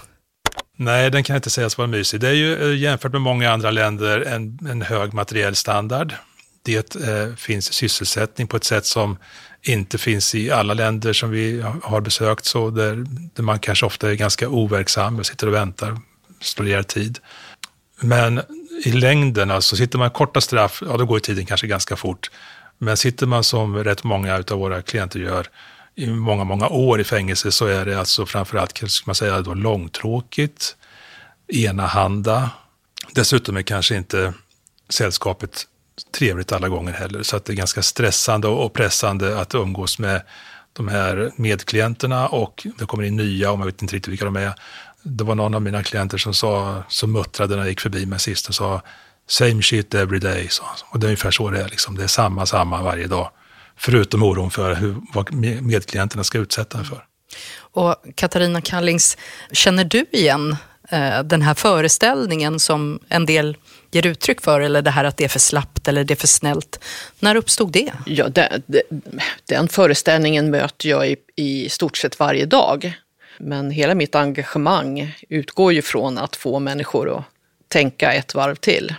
Nej, 0.76 1.10
den 1.10 1.24
kan 1.24 1.36
inte 1.36 1.50
sägas 1.50 1.78
vara 1.78 1.88
mysig. 1.88 2.20
Det 2.20 2.28
är 2.28 2.32
ju 2.32 2.72
eh, 2.72 2.78
jämfört 2.78 3.12
med 3.12 3.20
många 3.20 3.52
andra 3.52 3.70
länder 3.70 4.20
en, 4.20 4.58
en 4.70 4.82
hög 4.82 5.12
materiell 5.12 5.56
standard. 5.56 6.14
Det 6.62 6.94
eh, 6.94 7.34
finns 7.36 7.72
sysselsättning 7.72 8.46
på 8.46 8.56
ett 8.56 8.64
sätt 8.64 8.86
som 8.86 9.18
inte 9.62 9.98
finns 9.98 10.34
i 10.34 10.50
alla 10.50 10.74
länder 10.74 11.12
som 11.12 11.30
vi 11.30 11.64
har 11.82 12.00
besökt, 12.00 12.44
så 12.44 12.70
där, 12.70 13.06
där 13.34 13.42
man 13.42 13.58
kanske 13.58 13.86
ofta 13.86 14.10
är 14.10 14.14
ganska 14.14 14.48
overksam 14.48 15.18
och 15.18 15.26
sitter 15.26 15.46
och 15.46 15.54
väntar, 15.54 16.00
slår 16.40 16.68
ihjäl 16.68 16.84
tid. 16.84 17.18
Men 18.00 18.40
i 18.84 18.92
längden, 18.92 19.50
alltså 19.50 19.76
sitter 19.76 19.98
man 19.98 20.10
korta 20.10 20.40
straff, 20.40 20.82
ja 20.86 20.96
då 20.96 21.06
går 21.06 21.18
tiden 21.18 21.46
kanske 21.46 21.66
ganska 21.66 21.96
fort. 21.96 22.30
Men 22.78 22.96
sitter 22.96 23.26
man 23.26 23.44
som 23.44 23.84
rätt 23.84 24.04
många 24.04 24.34
av 24.50 24.58
våra 24.58 24.82
klienter 24.82 25.20
gör 25.20 25.48
i 25.94 26.06
många, 26.06 26.44
många 26.44 26.68
år 26.68 27.00
i 27.00 27.04
fängelse 27.04 27.52
så 27.52 27.66
är 27.66 27.84
det 27.84 27.98
alltså 27.98 28.26
framförallt, 28.26 28.90
ska 28.90 29.02
man 29.06 29.14
säga, 29.14 29.40
då 29.40 29.54
långtråkigt, 29.54 30.76
enahanda. 31.48 32.50
Dessutom 33.14 33.56
är 33.56 33.62
kanske 33.62 33.96
inte 33.96 34.32
sällskapet 34.88 35.66
trevligt 36.18 36.52
alla 36.52 36.68
gånger 36.68 36.92
heller. 36.92 37.22
Så 37.22 37.36
att 37.36 37.44
det 37.44 37.52
är 37.52 37.54
ganska 37.54 37.82
stressande 37.82 38.48
och 38.48 38.72
pressande 38.72 39.40
att 39.40 39.54
umgås 39.54 39.98
med 39.98 40.22
de 40.72 40.88
här 40.88 41.32
medklienterna 41.36 42.28
och 42.28 42.66
det 42.78 42.86
kommer 42.86 43.04
in 43.04 43.16
nya 43.16 43.50
och 43.50 43.58
man 43.58 43.66
vet 43.66 43.82
inte 43.82 43.96
riktigt 43.96 44.12
vilka 44.12 44.24
de 44.24 44.36
är. 44.36 44.52
Det 45.02 45.24
var 45.24 45.34
någon 45.34 45.54
av 45.54 45.62
mina 45.62 45.82
klienter 45.82 46.18
som 46.18 46.34
sa, 46.34 46.82
som 46.88 47.12
muttrade 47.12 47.54
när 47.54 47.62
jag 47.62 47.70
gick 47.70 47.80
förbi 47.80 48.06
mig 48.06 48.18
sist 48.18 48.48
och 48.48 48.54
sa 48.54 48.82
same 49.28 49.62
shit 49.62 49.94
every 49.94 50.18
day. 50.18 50.48
Så, 50.50 50.62
och 50.90 50.98
det 50.98 51.06
är 51.06 51.08
ungefär 51.08 51.30
så 51.30 51.50
det 51.50 51.60
är, 51.60 51.68
liksom. 51.68 51.96
det 51.96 52.02
är 52.02 52.08
samma, 52.08 52.46
samma 52.46 52.82
varje 52.82 53.06
dag. 53.06 53.30
Förutom 53.76 54.22
oron 54.22 54.50
för 54.50 54.74
hur, 54.74 54.96
vad 55.14 55.32
medklienterna 55.62 56.24
ska 56.24 56.38
utsätta 56.38 56.84
för. 56.84 57.04
Och 57.58 57.96
Katarina 58.14 58.60
Kallings, 58.60 59.16
känner 59.52 59.84
du 59.84 60.06
igen 60.12 60.56
eh, 60.88 61.22
den 61.22 61.42
här 61.42 61.54
föreställningen 61.54 62.60
som 62.60 63.00
en 63.08 63.26
del 63.26 63.56
ger 63.92 64.06
uttryck 64.06 64.40
för 64.40 64.60
eller 64.60 64.82
det 64.82 64.90
här 64.90 65.04
att 65.04 65.16
det 65.16 65.24
är 65.24 65.28
för 65.28 65.38
slappt 65.38 65.88
eller 65.88 66.04
det 66.04 66.14
är 66.14 66.16
för 66.16 66.26
snällt. 66.26 66.84
När 67.18 67.34
uppstod 67.34 67.72
det? 67.72 67.92
Ja, 68.06 68.28
det, 68.28 68.62
det, 68.66 68.82
den 69.44 69.68
föreställningen 69.68 70.50
möter 70.50 70.88
jag 70.88 71.08
i, 71.08 71.16
i 71.36 71.68
stort 71.68 71.96
sett 71.96 72.18
varje 72.18 72.46
dag. 72.46 72.92
Men 73.38 73.70
hela 73.70 73.94
mitt 73.94 74.14
engagemang 74.14 75.16
utgår 75.28 75.72
ju 75.72 75.82
från 75.82 76.18
att 76.18 76.36
få 76.36 76.58
människor 76.58 77.18
att 77.18 77.24
tänka 77.68 78.12
ett 78.12 78.34
varv 78.34 78.54
till. 78.54 78.94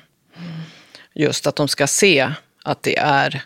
Just 1.16 1.48
att 1.48 1.56
de 1.56 1.68
ska 1.68 1.88
se 1.88 2.32
att 2.64 2.84
det 2.84 2.98
är 2.98 3.44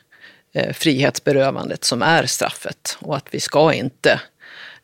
eh, 0.54 0.74
frihetsberövandet 0.74 1.84
som 1.84 2.02
är 2.02 2.26
straffet 2.26 2.98
och 3.00 3.18
att 3.18 3.26
vi 3.32 3.40
ska 3.40 3.74
inte 3.74 4.22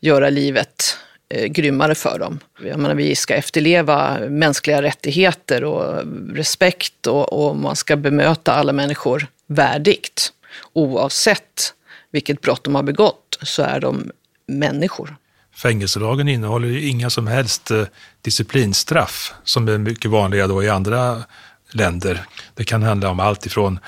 göra 0.00 0.30
livet 0.30 0.98
eh, 1.28 1.46
grymmare 1.46 1.94
för 1.94 2.18
dem. 2.18 2.40
Jag 2.62 2.78
menar, 2.80 2.94
vi 2.94 3.16
ska 3.16 3.34
efterleva 3.34 4.18
mänskliga 4.28 4.82
rättigheter 4.82 5.64
och 5.64 6.02
respekt 6.34 7.06
och, 7.06 7.32
och 7.32 7.56
man 7.56 7.76
ska 7.76 7.96
bemöta 7.96 8.52
alla 8.54 8.72
människor 8.72 9.26
värdigt. 9.46 10.32
Oavsett 10.72 11.74
vilket 12.10 12.40
brott 12.40 12.64
de 12.64 12.74
har 12.74 12.82
begått 12.82 13.38
så 13.42 13.62
är 13.62 13.80
de 13.80 14.10
människor. 14.46 15.16
Fängelselagen 15.56 16.28
innehåller 16.28 16.68
ju 16.68 16.88
inga 16.88 17.10
som 17.10 17.26
helst 17.26 17.70
eh, 17.70 17.84
disciplinstraff 18.22 19.34
som 19.44 19.68
är 19.68 19.78
mycket 19.78 20.10
vanliga 20.10 20.46
då 20.46 20.62
i 20.62 20.68
andra 20.68 21.22
länder. 21.70 22.24
Det 22.54 22.64
kan 22.64 22.82
handla 22.82 23.08
om 23.08 23.20
allt 23.20 23.46
ifrån 23.46 23.78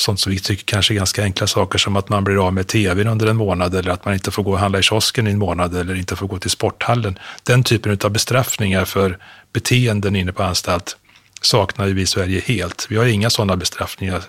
sånt 0.00 0.20
som 0.20 0.32
vi 0.32 0.38
tycker 0.38 0.64
kanske 0.64 0.94
är 0.94 0.96
ganska 0.96 1.22
enkla 1.22 1.46
saker 1.46 1.78
som 1.78 1.96
att 1.96 2.08
man 2.08 2.24
blir 2.24 2.46
av 2.46 2.52
med 2.52 2.66
tvn 2.66 3.06
under 3.06 3.26
en 3.26 3.36
månad 3.36 3.74
eller 3.74 3.90
att 3.90 4.04
man 4.04 4.14
inte 4.14 4.30
får 4.30 4.42
gå 4.42 4.52
och 4.52 4.58
handla 4.58 4.78
i 4.78 4.82
kiosken 4.82 5.26
i 5.26 5.30
en 5.30 5.38
månad 5.38 5.76
eller 5.76 5.94
inte 5.94 6.16
får 6.16 6.26
gå 6.26 6.38
till 6.38 6.50
sporthallen. 6.50 7.18
Den 7.42 7.62
typen 7.62 7.98
av 8.04 8.10
bestraffningar 8.10 8.84
för 8.84 9.18
beteenden 9.52 10.16
inne 10.16 10.32
på 10.32 10.42
anstalt 10.42 10.96
saknar 11.40 11.86
vi 11.86 12.02
i 12.02 12.06
Sverige 12.06 12.40
helt. 12.40 12.86
Vi 12.90 12.96
har 12.96 13.04
inga 13.04 13.30
sådana 13.30 13.56
bestraffningar, 13.56 14.22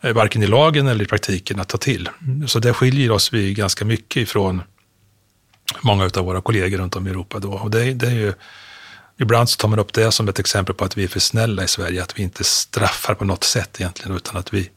eh, 0.00 0.12
varken 0.12 0.42
i 0.42 0.46
lagen 0.46 0.86
eller 0.86 1.04
i 1.04 1.08
praktiken, 1.08 1.60
att 1.60 1.68
ta 1.68 1.78
till. 1.78 2.08
Så 2.46 2.58
där 2.58 2.72
skiljer 2.72 3.10
oss 3.10 3.32
vi 3.32 3.54
ganska 3.54 3.84
mycket 3.84 4.22
ifrån 4.22 4.62
många 5.80 6.04
av 6.04 6.24
våra 6.24 6.40
kollegor 6.40 6.78
runt 6.78 6.96
om 6.96 7.06
i 7.06 7.10
Europa. 7.10 7.38
Då. 7.38 7.52
Och 7.52 7.70
det, 7.70 7.94
det 7.94 8.06
är 8.06 8.14
ju 8.14 8.32
ibland 9.18 9.48
så 9.48 9.56
tar 9.56 9.68
man 9.68 9.78
upp 9.78 9.92
det 9.92 10.12
som 10.12 10.28
ett 10.28 10.38
exempel 10.38 10.74
på 10.74 10.84
att 10.84 10.96
vi 10.96 11.04
är 11.04 11.08
för 11.08 11.20
snälla 11.20 11.64
i 11.64 11.68
Sverige, 11.68 12.02
att 12.02 12.18
vi 12.18 12.22
inte 12.22 12.44
straffar 12.44 13.14
på 13.14 13.24
något 13.24 13.44
sätt 13.44 13.80
egentligen, 13.80 14.16
utan 14.16 14.36
att 14.36 14.54
vi, 14.54 14.70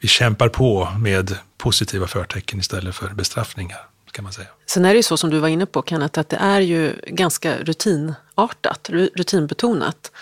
vi 0.00 0.08
kämpar 0.08 0.48
på 0.48 0.88
med 0.98 1.38
positiva 1.56 2.06
förtecken 2.06 2.60
istället 2.60 2.94
för 2.94 3.08
bestraffningar. 3.08 3.78
Kan 4.12 4.22
man 4.22 4.32
säga. 4.32 4.48
Sen 4.66 4.84
är 4.84 4.88
det 4.88 4.96
ju 4.96 5.02
så 5.02 5.16
som 5.16 5.30
du 5.30 5.38
var 5.38 5.48
inne 5.48 5.66
på 5.66 5.82
Kenneth, 5.82 6.20
att 6.20 6.28
det 6.28 6.36
är 6.36 6.60
ju 6.60 6.94
ganska 7.06 7.58
rutinartat, 7.58 8.90
rutinbetonat. 8.90 10.12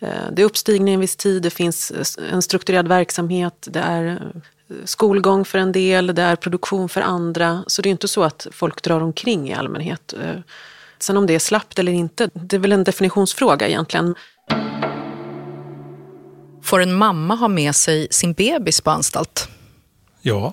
Eh, 0.00 0.08
det 0.32 0.42
är 0.42 0.46
uppstigning 0.46 0.94
en 0.94 1.00
viss 1.00 1.16
tid, 1.16 1.42
det 1.42 1.50
finns 1.50 1.92
en 2.32 2.42
strukturerad 2.42 2.88
verksamhet, 2.88 3.68
det 3.70 3.80
är 3.80 4.06
eh, 4.06 4.76
skolgång 4.84 5.44
för 5.44 5.58
en 5.58 5.72
del, 5.72 6.14
det 6.14 6.22
är 6.22 6.36
produktion 6.36 6.88
för 6.88 7.00
andra. 7.00 7.64
Så 7.66 7.82
det 7.82 7.88
är 7.88 7.90
inte 7.90 8.08
så 8.08 8.22
att 8.22 8.46
folk 8.52 8.82
drar 8.82 9.00
omkring 9.00 9.50
i 9.50 9.54
allmänhet. 9.54 10.12
Eh, 10.12 10.40
sen 10.98 11.16
om 11.16 11.26
det 11.26 11.34
är 11.34 11.38
slappt 11.38 11.78
eller 11.78 11.92
inte, 11.92 12.30
det 12.32 12.56
är 12.56 12.60
väl 12.60 12.72
en 12.72 12.84
definitionsfråga 12.84 13.68
egentligen. 13.68 14.14
Får 16.64 16.82
en 16.82 16.94
mamma 16.94 17.34
ha 17.34 17.48
med 17.48 17.76
sig 17.76 18.08
sin 18.10 18.32
bebis 18.32 18.80
på 18.80 18.90
anstalt? 18.90 19.48
Ja, 20.22 20.52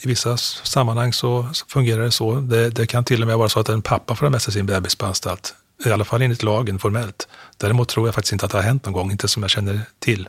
i 0.00 0.08
vissa 0.08 0.36
sammanhang 0.36 1.12
så 1.12 1.48
fungerar 1.68 2.02
det 2.02 2.10
så. 2.10 2.34
Det, 2.34 2.70
det, 2.70 2.86
kan 2.86 3.04
till 3.04 3.22
och 3.22 3.28
med 3.28 3.38
vara 3.38 3.48
så 3.48 3.60
att 3.60 3.68
en 3.68 3.82
pappa 3.82 4.14
får 4.14 4.26
ha 4.26 4.30
med 4.30 4.42
sig 4.42 4.52
sin 4.52 4.66
bebis 4.66 4.96
på 4.96 5.06
anstalt. 5.06 5.54
I 5.84 5.90
alla 5.90 6.04
fall 6.04 6.22
enligt 6.22 6.42
lagen 6.42 6.78
formellt. 6.78 7.28
Däremot 7.56 7.88
tror 7.88 8.08
jag 8.08 8.14
faktiskt 8.14 8.32
inte 8.32 8.44
att 8.44 8.52
det 8.52 8.58
har 8.58 8.62
hänt 8.62 8.84
någon 8.84 8.92
gång, 8.92 9.10
inte 9.10 9.28
som 9.28 9.42
jag 9.42 9.50
känner 9.50 9.80
till. 9.98 10.28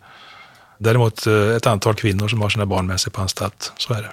Däremot 0.77 1.27
eh, 1.27 1.49
ett 1.55 1.67
antal 1.67 1.95
kvinnor 1.95 2.27
som 2.27 2.41
har 2.41 2.49
sina 2.49 2.65
barn 2.65 2.87
med 2.87 2.99
sig 2.99 3.11
på 3.11 3.21
anstalt, 3.21 3.73
så 3.77 3.93
är 3.93 4.01
det. 4.01 4.11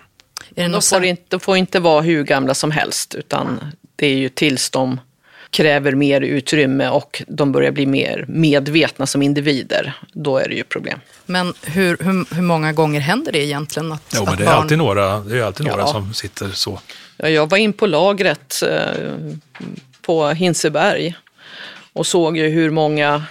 Är 0.62 0.68
det 0.68 0.72
de, 0.72 0.82
får 0.82 1.04
inte, 1.04 1.22
de 1.28 1.40
får 1.40 1.56
inte 1.56 1.80
vara 1.80 2.00
hur 2.00 2.24
gamla 2.24 2.54
som 2.54 2.70
helst, 2.70 3.14
utan 3.14 3.60
det 3.96 4.06
är 4.06 4.16
ju 4.16 4.28
tills 4.28 4.70
de 4.70 5.00
kräver 5.50 5.92
mer 5.92 6.20
utrymme 6.20 6.88
och 6.88 7.22
de 7.28 7.52
börjar 7.52 7.70
bli 7.70 7.86
mer 7.86 8.24
medvetna 8.28 9.06
som 9.06 9.22
individer, 9.22 9.94
då 10.12 10.38
är 10.38 10.48
det 10.48 10.54
ju 10.54 10.64
problem. 10.64 11.00
Men 11.26 11.54
hur, 11.62 11.96
hur, 12.00 12.34
hur 12.34 12.42
många 12.42 12.72
gånger 12.72 13.00
händer 13.00 13.32
det 13.32 13.44
egentligen? 13.44 13.92
Att, 13.92 14.12
jo, 14.14 14.24
men 14.24 14.36
det 14.36 14.42
är 14.42 14.46
barn... 14.46 14.54
alltid 14.56 14.78
några, 14.78 15.20
det 15.20 15.38
är 15.38 15.42
alltid 15.42 15.66
några 15.66 15.80
ja. 15.80 15.86
som 15.86 16.14
sitter 16.14 16.48
så. 16.48 16.80
Ja, 17.16 17.28
jag 17.28 17.50
var 17.50 17.58
in 17.58 17.72
på 17.72 17.86
lagret 17.86 18.62
eh, 18.62 19.12
på 20.02 20.28
Hinseberg 20.28 21.14
och 21.92 22.06
såg 22.06 22.36
ju 22.36 22.48
hur 22.48 22.70
många 22.70 23.24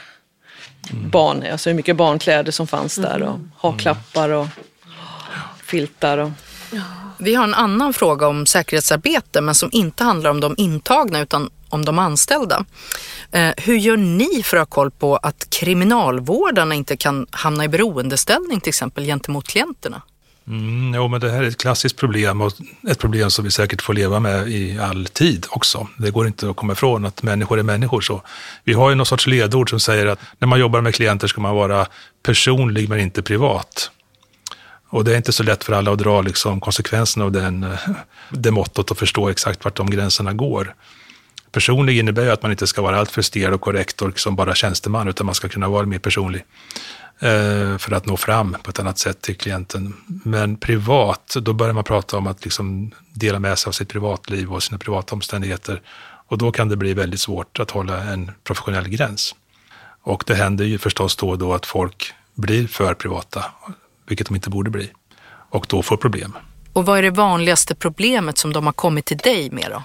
mm. 0.92 1.10
barn, 1.10 1.44
alltså 1.52 1.70
hur 1.70 1.76
mycket 1.76 1.96
barnkläder 1.96 2.52
som 2.52 2.68
fanns 2.68 2.96
där 2.96 3.22
och 3.22 3.36
mm. 3.36 3.52
haklappar 3.58 4.30
och 4.30 4.48
filtar. 5.64 6.18
Och... 6.18 6.32
Vi 7.18 7.36
har 7.36 7.44
en 7.44 7.54
annan 7.54 7.94
fråga 7.94 8.28
om 8.28 8.46
säkerhetsarbete 8.46 9.42
men 9.42 9.56
som 9.56 9.70
inte 9.72 10.04
handlar 10.04 10.30
om 10.30 10.40
de 10.40 10.56
intagna 10.58 11.20
utan 11.20 11.50
om 11.70 11.86
de 11.86 12.00
anställda. 12.00 12.66
Eh, 13.32 13.52
hur 13.58 13.78
gör 13.78 13.98
ni 13.98 14.44
för 14.44 14.58
att 14.58 14.62
ha 14.62 14.66
koll 14.66 14.92
på 14.92 15.18
att 15.18 15.50
kriminalvårdarna 15.50 16.76
inte 16.76 16.98
kan 16.98 17.28
hamna 17.32 17.64
i 17.64 17.68
beroendeställning 17.68 18.60
till 18.60 18.70
exempel 18.70 19.06
gentemot 19.06 19.48
klienterna? 19.48 20.02
Mm, 20.48 20.94
jo, 20.96 21.08
men 21.08 21.22
det 21.22 21.32
här 21.32 21.44
är 21.44 21.48
ett 21.48 21.58
klassiskt 21.58 21.98
problem 21.98 22.42
och 22.42 22.54
ett 22.90 23.00
problem 23.00 23.30
som 23.30 23.46
vi 23.46 23.52
säkert 23.52 23.82
får 23.82 23.94
leva 23.94 24.20
med 24.20 24.48
i 24.48 24.80
all 24.80 25.06
tid 25.06 25.46
också. 25.50 25.88
Det 25.98 26.12
går 26.12 26.28
inte 26.28 26.50
att 26.50 26.56
komma 26.56 26.74
ifrån 26.74 27.06
att 27.06 27.24
människor 27.24 27.60
är 27.60 27.64
människor. 27.64 28.02
Så 28.02 28.22
vi 28.64 28.74
har 28.74 28.90
ju 28.90 28.96
någon 28.96 29.06
sorts 29.06 29.28
ledord 29.28 29.70
som 29.70 29.80
säger 29.80 30.06
att 30.06 30.20
när 30.40 30.48
man 30.48 30.60
jobbar 30.60 30.82
med 30.82 30.96
klienter 30.96 31.28
ska 31.28 31.42
man 31.42 31.56
vara 31.56 31.88
personlig 32.24 32.90
men 32.90 33.00
inte 33.00 33.22
privat. 33.22 33.92
Och 34.90 35.04
det 35.04 35.14
är 35.14 35.18
inte 35.18 35.34
så 35.34 35.44
lätt 35.44 35.64
för 35.64 35.74
alla 35.74 35.92
att 35.92 36.00
dra 36.00 36.22
liksom 36.22 36.62
konsekvenserna 36.62 37.26
av 37.26 37.32
den, 37.32 37.64
eh, 37.64 37.80
det 38.30 38.52
mottot 38.52 38.92
och 38.92 38.98
förstå 38.98 39.30
exakt 39.30 39.66
vart 39.66 39.76
de 39.76 39.90
gränserna 39.90 40.34
går. 40.34 40.76
Personlig 41.52 41.98
innebär 41.98 42.24
ju 42.24 42.32
att 42.32 42.42
man 42.42 42.52
inte 42.52 42.68
ska 42.68 42.82
vara 42.82 43.00
alltför 43.00 43.22
stel 43.22 43.54
och 43.54 43.62
korrekt 43.62 44.02
och 44.02 44.20
som 44.20 44.36
bara 44.36 44.56
tjänsteman, 44.56 45.08
utan 45.08 45.26
man 45.26 45.36
ska 45.36 45.50
kunna 45.50 45.70
vara 45.70 45.86
mer 45.86 46.00
personlig 46.00 46.44
eh, 47.20 47.78
för 47.78 47.92
att 47.94 48.06
nå 48.06 48.18
fram 48.18 48.58
på 48.64 48.70
ett 48.70 48.80
annat 48.80 48.98
sätt 48.98 49.22
till 49.22 49.38
klienten. 49.38 49.94
Men 50.06 50.58
privat, 50.58 51.36
då 51.42 51.54
börjar 51.54 51.74
man 51.74 51.84
prata 51.84 52.18
om 52.18 52.28
att 52.28 52.44
liksom 52.44 52.92
dela 53.14 53.40
med 53.40 53.60
sig 53.60 53.70
av 53.70 53.72
sitt 53.72 53.90
privatliv 53.90 54.54
och 54.54 54.64
sina 54.64 54.78
privata 54.78 55.16
omständigheter. 55.16 55.82
Och 56.28 56.38
då 56.38 56.52
kan 56.52 56.70
det 56.70 56.76
bli 56.76 56.94
väldigt 56.94 57.20
svårt 57.20 57.60
att 57.60 57.72
hålla 57.72 58.04
en 58.04 58.32
professionell 58.44 58.88
gräns. 58.88 59.36
Och 60.04 60.24
det 60.28 60.36
händer 60.36 60.66
ju 60.66 60.78
förstås 60.78 61.16
då 61.16 61.30
och 61.30 61.38
då 61.38 61.54
att 61.54 61.66
folk 61.66 62.14
blir 62.36 62.68
för 62.68 62.94
privata, 62.94 63.46
vilket 64.08 64.28
de 64.28 64.36
inte 64.36 64.50
borde 64.50 64.70
bli. 64.70 64.90
Och 65.50 65.66
då 65.70 65.84
får 65.84 65.98
problem. 65.98 66.38
Och 66.74 66.86
vad 66.86 66.98
är 66.98 67.02
det 67.02 67.12
vanligaste 67.12 67.76
problemet 67.76 68.38
som 68.38 68.54
de 68.54 68.66
har 68.66 68.74
kommit 68.74 69.06
till 69.06 69.18
dig 69.18 69.52
med 69.52 69.68
då? 69.72 69.84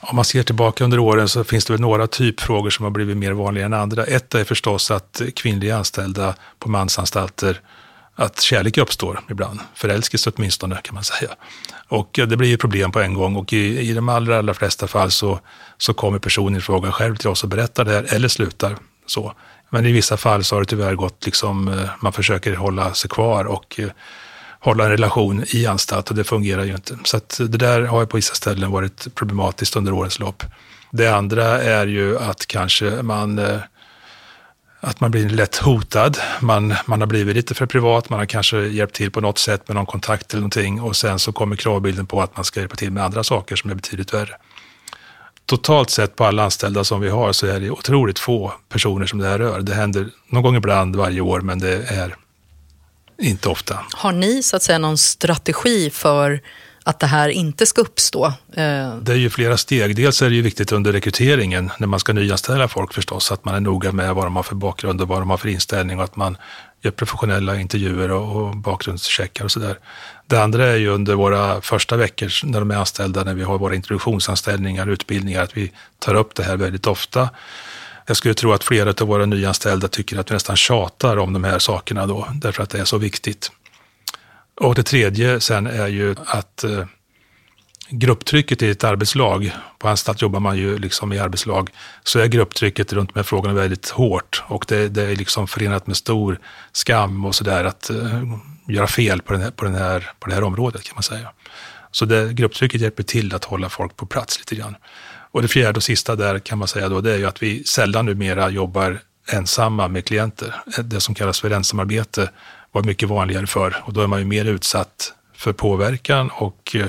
Om 0.00 0.16
man 0.16 0.24
ser 0.24 0.42
tillbaka 0.42 0.84
under 0.84 0.98
åren 0.98 1.28
så 1.28 1.44
finns 1.44 1.64
det 1.64 1.72
väl 1.72 1.80
några 1.80 2.06
typfrågor 2.06 2.70
som 2.70 2.84
har 2.84 2.90
blivit 2.90 3.16
mer 3.16 3.32
vanliga 3.32 3.64
än 3.64 3.74
andra. 3.74 4.04
Ett 4.04 4.34
är 4.34 4.44
förstås 4.44 4.90
att 4.90 5.22
kvinnliga 5.36 5.76
anställda 5.76 6.34
på 6.58 6.68
mansanstalter, 6.68 7.60
att 8.14 8.40
kärlek 8.40 8.78
uppstår 8.78 9.20
ibland. 9.30 9.60
Förälskelse 9.74 10.30
åtminstone 10.36 10.80
kan 10.82 10.94
man 10.94 11.04
säga. 11.04 11.30
Och 11.88 12.10
det 12.12 12.36
blir 12.36 12.48
ju 12.48 12.56
problem 12.56 12.92
på 12.92 13.00
en 13.00 13.14
gång 13.14 13.36
och 13.36 13.52
i, 13.52 13.78
i 13.90 13.92
de 13.92 14.08
allra, 14.08 14.38
allra 14.38 14.54
flesta 14.54 14.86
fall 14.86 15.10
så, 15.10 15.40
så 15.78 15.94
kommer 15.94 16.18
personen 16.18 16.58
i 16.58 16.60
fråga 16.60 16.92
själv 16.92 17.16
till 17.16 17.28
oss 17.28 17.42
och 17.42 17.48
berättar 17.48 17.84
det 17.84 17.92
här 17.92 18.14
eller 18.14 18.28
slutar 18.28 18.76
så. 19.06 19.32
Men 19.70 19.86
i 19.86 19.92
vissa 19.92 20.16
fall 20.16 20.44
så 20.44 20.56
har 20.56 20.60
det 20.60 20.66
tyvärr 20.66 20.94
gått 20.94 21.26
liksom, 21.26 21.68
eh, 21.68 21.88
man 22.00 22.12
försöker 22.12 22.54
hålla 22.54 22.94
sig 22.94 23.10
kvar 23.10 23.44
och 23.44 23.80
eh, 23.80 23.88
hålla 24.60 24.84
en 24.84 24.90
relation 24.90 25.44
i 25.48 25.66
anstalt 25.66 26.10
och 26.10 26.16
det 26.16 26.24
fungerar 26.24 26.64
ju 26.64 26.74
inte. 26.74 26.98
Så 27.04 27.16
att 27.16 27.36
det 27.38 27.58
där 27.58 27.82
har 27.82 28.00
ju 28.00 28.06
på 28.06 28.16
vissa 28.16 28.34
ställen 28.34 28.70
varit 28.70 29.14
problematiskt 29.14 29.76
under 29.76 29.92
årens 29.92 30.18
lopp. 30.18 30.42
Det 30.90 31.08
andra 31.08 31.44
är 31.62 31.86
ju 31.86 32.18
att 32.18 32.46
kanske 32.46 33.02
man 33.02 33.38
eh, 33.38 33.58
att 34.80 35.00
man 35.00 35.10
blir 35.10 35.28
lätt 35.28 35.56
hotad. 35.56 36.18
Man, 36.40 36.74
man 36.86 37.00
har 37.00 37.06
blivit 37.06 37.36
lite 37.36 37.54
för 37.54 37.66
privat, 37.66 38.10
man 38.10 38.18
har 38.18 38.26
kanske 38.26 38.58
hjälpt 38.58 38.94
till 38.94 39.10
på 39.10 39.20
något 39.20 39.38
sätt 39.38 39.68
med 39.68 39.74
någon 39.74 39.86
kontakt 39.86 40.32
eller 40.32 40.40
någonting 40.40 40.80
och 40.80 40.96
sen 40.96 41.18
så 41.18 41.32
kommer 41.32 41.56
kravbilden 41.56 42.06
på 42.06 42.22
att 42.22 42.36
man 42.36 42.44
ska 42.44 42.60
hjälpa 42.60 42.76
till 42.76 42.90
med 42.90 43.04
andra 43.04 43.24
saker 43.24 43.56
som 43.56 43.70
är 43.70 43.74
betydligt 43.74 44.14
värre. 44.14 44.36
Totalt 45.46 45.90
sett 45.90 46.16
på 46.16 46.24
alla 46.24 46.44
anställda 46.44 46.84
som 46.84 47.00
vi 47.00 47.08
har 47.08 47.32
så 47.32 47.46
är 47.46 47.60
det 47.60 47.70
otroligt 47.70 48.18
få 48.18 48.52
personer 48.68 49.06
som 49.06 49.18
det 49.18 49.28
här 49.28 49.38
rör. 49.38 49.60
Det 49.60 49.74
händer 49.74 50.08
någon 50.28 50.42
gång 50.42 50.56
ibland 50.56 50.96
varje 50.96 51.20
år 51.20 51.40
men 51.40 51.58
det 51.58 51.90
är 51.90 52.16
inte 53.22 53.48
ofta. 53.48 53.78
Har 53.92 54.12
ni 54.12 54.42
så 54.42 54.56
att 54.56 54.62
säga 54.62 54.78
någon 54.78 54.98
strategi 54.98 55.90
för 55.90 56.40
att 56.82 57.00
det 57.00 57.06
här 57.06 57.28
inte 57.28 57.66
ska 57.66 57.80
uppstå? 57.80 58.26
Eh, 58.26 58.96
det 58.96 59.12
är 59.12 59.16
ju 59.16 59.30
flera 59.30 59.56
steg. 59.56 59.96
Dels 59.96 60.22
är 60.22 60.28
det 60.28 60.36
ju 60.36 60.42
viktigt 60.42 60.72
under 60.72 60.92
rekryteringen 60.92 61.70
när 61.78 61.86
man 61.86 62.00
ska 62.00 62.12
nyanställa 62.12 62.68
folk 62.68 62.94
förstås, 62.94 63.32
att 63.32 63.44
man 63.44 63.54
är 63.54 63.60
noga 63.60 63.92
med 63.92 64.14
vad 64.14 64.26
de 64.26 64.36
har 64.36 64.42
för 64.42 64.54
bakgrund 64.54 65.00
och 65.00 65.08
vad 65.08 65.20
de 65.20 65.30
har 65.30 65.36
för 65.36 65.48
inställning 65.48 65.98
och 65.98 66.04
att 66.04 66.16
man 66.16 66.36
gör 66.82 66.90
professionella 66.90 67.60
intervjuer 67.60 68.10
och, 68.10 68.56
bakgrundscheckar 68.56 69.44
och 69.44 69.50
sådär. 69.50 69.78
Det 70.26 70.42
andra 70.42 70.66
är 70.66 70.76
ju 70.76 70.88
under 70.88 71.14
våra 71.14 71.60
första 71.60 71.96
veckor 71.96 72.46
när 72.46 72.60
de 72.60 72.70
är 72.70 72.76
anställda, 72.76 73.24
när 73.24 73.34
vi 73.34 73.42
har 73.42 73.58
våra 73.58 73.74
introduktionsanställningar, 73.74 74.86
utbildningar, 74.86 75.42
att 75.42 75.56
vi 75.56 75.72
tar 75.98 76.14
upp 76.14 76.34
det 76.34 76.42
här 76.42 76.56
väldigt 76.56 76.86
ofta. 76.86 77.28
Jag 78.08 78.16
skulle 78.16 78.34
tro 78.34 78.52
att 78.52 78.64
flera 78.64 78.90
av 78.90 79.08
våra 79.08 79.26
nyanställda 79.26 79.88
tycker 79.88 80.18
att 80.18 80.30
vi 80.30 80.34
nästan 80.34 80.56
tjatar 80.56 81.16
om 81.16 81.32
de 81.32 81.44
här 81.44 81.58
sakerna 81.58 82.06
då, 82.06 82.28
därför 82.34 82.62
att 82.62 82.70
det 82.70 82.78
är 82.78 82.84
så 82.84 82.98
viktigt. 82.98 83.52
Och 84.60 84.74
det 84.74 84.82
tredje 84.82 85.40
sen 85.40 85.66
är 85.66 85.86
ju 85.88 86.14
att 86.26 86.64
eh, 86.64 86.84
grupptrycket 87.90 88.62
i 88.62 88.70
ett 88.70 88.84
arbetslag, 88.84 89.52
på 89.78 89.88
anstalt 89.88 90.22
jobbar 90.22 90.40
man 90.40 90.56
ju 90.56 90.78
liksom 90.78 91.12
i 91.12 91.18
arbetslag, 91.18 91.70
så 92.04 92.18
är 92.18 92.26
grupptrycket 92.26 92.92
runt 92.92 93.14
de 93.14 93.18
här 93.18 93.24
frågorna 93.24 93.54
väldigt 93.54 93.88
hårt 93.88 94.42
och 94.46 94.64
det, 94.68 94.88
det 94.88 95.02
är 95.02 95.16
liksom 95.16 95.48
förenat 95.48 95.86
med 95.86 95.96
stor 95.96 96.40
skam 96.72 97.24
och 97.24 97.34
sådär 97.34 97.64
att 97.64 97.90
eh, 97.90 98.22
göra 98.68 98.86
fel 98.86 99.22
på, 99.22 99.32
den 99.32 99.42
här, 99.42 99.50
på, 99.50 99.64
den 99.64 99.74
här, 99.74 100.10
på 100.20 100.28
det 100.28 100.34
här 100.34 100.42
området 100.42 100.84
kan 100.84 100.94
man 100.96 101.02
säga. 101.02 101.32
Så 101.90 102.04
det, 102.04 102.32
grupptrycket 102.32 102.80
hjälper 102.80 103.02
till 103.02 103.34
att 103.34 103.44
hålla 103.44 103.68
folk 103.68 103.96
på 103.96 104.06
plats 104.06 104.38
lite 104.38 104.54
grann. 104.54 104.76
Och 105.30 105.42
det 105.42 105.48
fjärde 105.48 105.76
och 105.76 105.82
sista 105.82 106.16
där 106.16 106.38
kan 106.38 106.58
man 106.58 106.68
säga 106.68 106.88
då, 106.88 107.00
det 107.00 107.12
är 107.12 107.18
ju 107.18 107.26
att 107.26 107.42
vi 107.42 107.64
sällan 107.64 108.06
numera 108.06 108.50
jobbar 108.50 109.00
ensamma 109.32 109.88
med 109.88 110.04
klienter. 110.04 110.54
Det 110.84 111.00
som 111.00 111.14
kallas 111.14 111.40
för 111.40 111.50
ensamarbete 111.50 112.30
var 112.72 112.82
mycket 112.82 113.08
vanligare 113.08 113.46
förr 113.46 113.76
och 113.84 113.92
då 113.92 114.00
är 114.00 114.06
man 114.06 114.18
ju 114.18 114.24
mer 114.24 114.44
utsatt 114.44 115.12
för 115.34 115.52
påverkan 115.52 116.30
och 116.30 116.76
eh, 116.76 116.86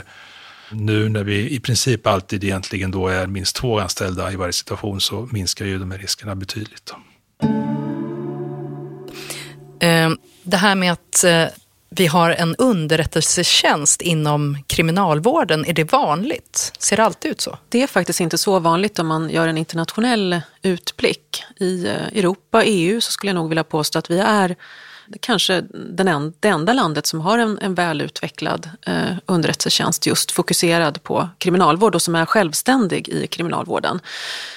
nu 0.72 1.10
när 1.10 1.24
vi 1.24 1.50
i 1.50 1.60
princip 1.60 2.08
alltid 2.08 2.44
egentligen 2.44 2.92
då 2.92 3.08
är 3.08 3.28
minst 3.28 3.56
två 3.56 3.80
anställda 3.80 4.32
i 4.32 4.36
varje 4.36 4.54
situation 4.54 5.02
så 5.02 5.30
minskar 5.32 5.66
ju 5.66 5.80
de 5.80 5.92
här 5.92 5.98
riskerna 5.98 6.36
betydligt. 6.36 6.94
Ehm, 9.80 10.18
det 10.44 10.58
här 10.58 10.76
med 10.76 10.92
att 10.92 11.24
eh, 11.24 11.46
vi 11.90 12.08
har 12.08 12.32
en 12.32 12.56
underrättelsetjänst 12.56 14.02
inom 14.02 14.58
kriminalvården. 14.68 15.66
Är 15.66 15.74
det 15.74 15.92
vanligt? 15.92 16.74
Ser 16.80 16.98
det 16.98 17.04
alltid 17.04 17.32
ut 17.32 17.42
så? 17.42 17.58
Det 17.70 17.84
är 17.84 17.88
faktiskt 17.88 18.20
inte 18.20 18.38
så 18.38 18.60
vanligt 18.60 19.00
om 19.00 19.08
man 19.08 19.30
gör 19.30 19.48
en 19.48 19.58
internationell 19.58 20.42
utblick. 20.62 21.44
I 21.60 21.88
eh, 21.88 22.08
Europa, 22.08 22.64
EU, 22.64 23.02
så 23.02 23.12
skulle 23.12 23.30
jag 23.30 23.36
nog 23.36 23.50
vilja 23.50 23.64
påstå 23.64 24.00
att 24.00 24.10
vi 24.10 24.20
är 24.20 24.56
kanske 25.20 25.64
den 25.72 26.08
en, 26.08 26.34
det 26.40 26.48
enda 26.48 26.74
landet 26.74 27.06
som 27.06 27.22
har 27.22 27.38
en, 27.38 27.60
en 27.62 27.76
välutvecklad 27.76 28.70
eh, 28.86 29.12
underrättelsetjänst 29.26 30.06
just 30.06 30.32
fokuserad 30.32 31.04
på 31.04 31.30
kriminalvård 31.38 31.96
och 31.96 32.02
som 32.02 32.16
är 32.16 32.26
självständig 32.26 33.10
i 33.10 33.28
kriminalvården. 33.28 34.00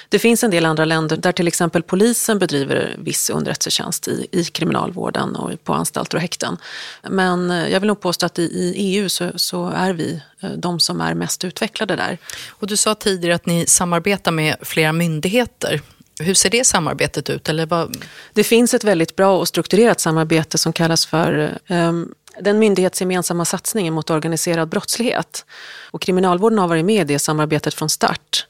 Det 0.08 0.18
finns 0.18 0.44
en 0.44 0.50
del 0.50 0.66
andra 0.66 0.84
länder 0.84 1.16
där 1.16 1.32
till 1.32 1.48
exempel 1.48 1.82
polisen 1.82 2.38
bedriver 2.38 2.96
viss 2.98 3.30
underrättelsetjänst 3.30 4.08
i, 4.08 4.26
i 4.32 4.44
kriminalvården 4.44 5.36
och 5.36 5.64
på 5.64 5.74
anstalter 5.74 6.16
och 6.16 6.22
häkten. 6.22 6.56
Men 7.02 7.50
eh, 7.50 7.68
jag 7.68 7.80
vill 7.80 7.86
nog 7.86 8.00
påstå 8.00 8.26
att 8.26 8.38
i, 8.38 8.42
i 8.42 8.72
EU 8.76 9.08
så, 9.08 9.30
så, 9.36 9.68
är 9.68 9.92
vi 9.92 10.22
eh, 10.40 10.50
de 10.50 10.80
som 10.80 11.00
är 11.00 11.14
mest 11.14 11.44
utvecklade 11.44 11.96
där. 11.96 12.18
Och 12.48 12.66
du 12.66 12.76
sa 12.76 12.94
tidigare 12.94 13.34
att 13.34 13.46
ni 13.46 13.66
samarbetar 13.66 14.32
med 14.32 14.56
flera 14.62 14.92
myndigheter. 14.92 15.80
Hur 16.20 16.34
ser 16.34 16.50
det 16.50 16.66
samarbetet 16.66 17.30
ut? 17.30 17.48
Eller 17.48 17.66
vad? 17.66 17.96
Det 18.32 18.44
finns 18.44 18.74
ett 18.74 18.84
väldigt 18.84 19.16
bra 19.16 19.38
och 19.38 19.48
strukturerat 19.48 20.00
samarbete 20.00 20.58
som 20.58 20.72
kallas 20.72 21.06
för 21.06 21.58
um, 21.68 22.14
den 22.40 22.58
myndighetsgemensamma 22.58 23.44
satsningen 23.44 23.94
mot 23.94 24.10
organiserad 24.10 24.68
brottslighet. 24.68 25.44
Och 25.90 26.02
Kriminalvården 26.02 26.58
har 26.58 26.68
varit 26.68 26.84
med 26.84 27.10
i 27.10 27.14
det 27.14 27.18
samarbetet 27.18 27.74
från 27.74 27.88
start 27.88 28.46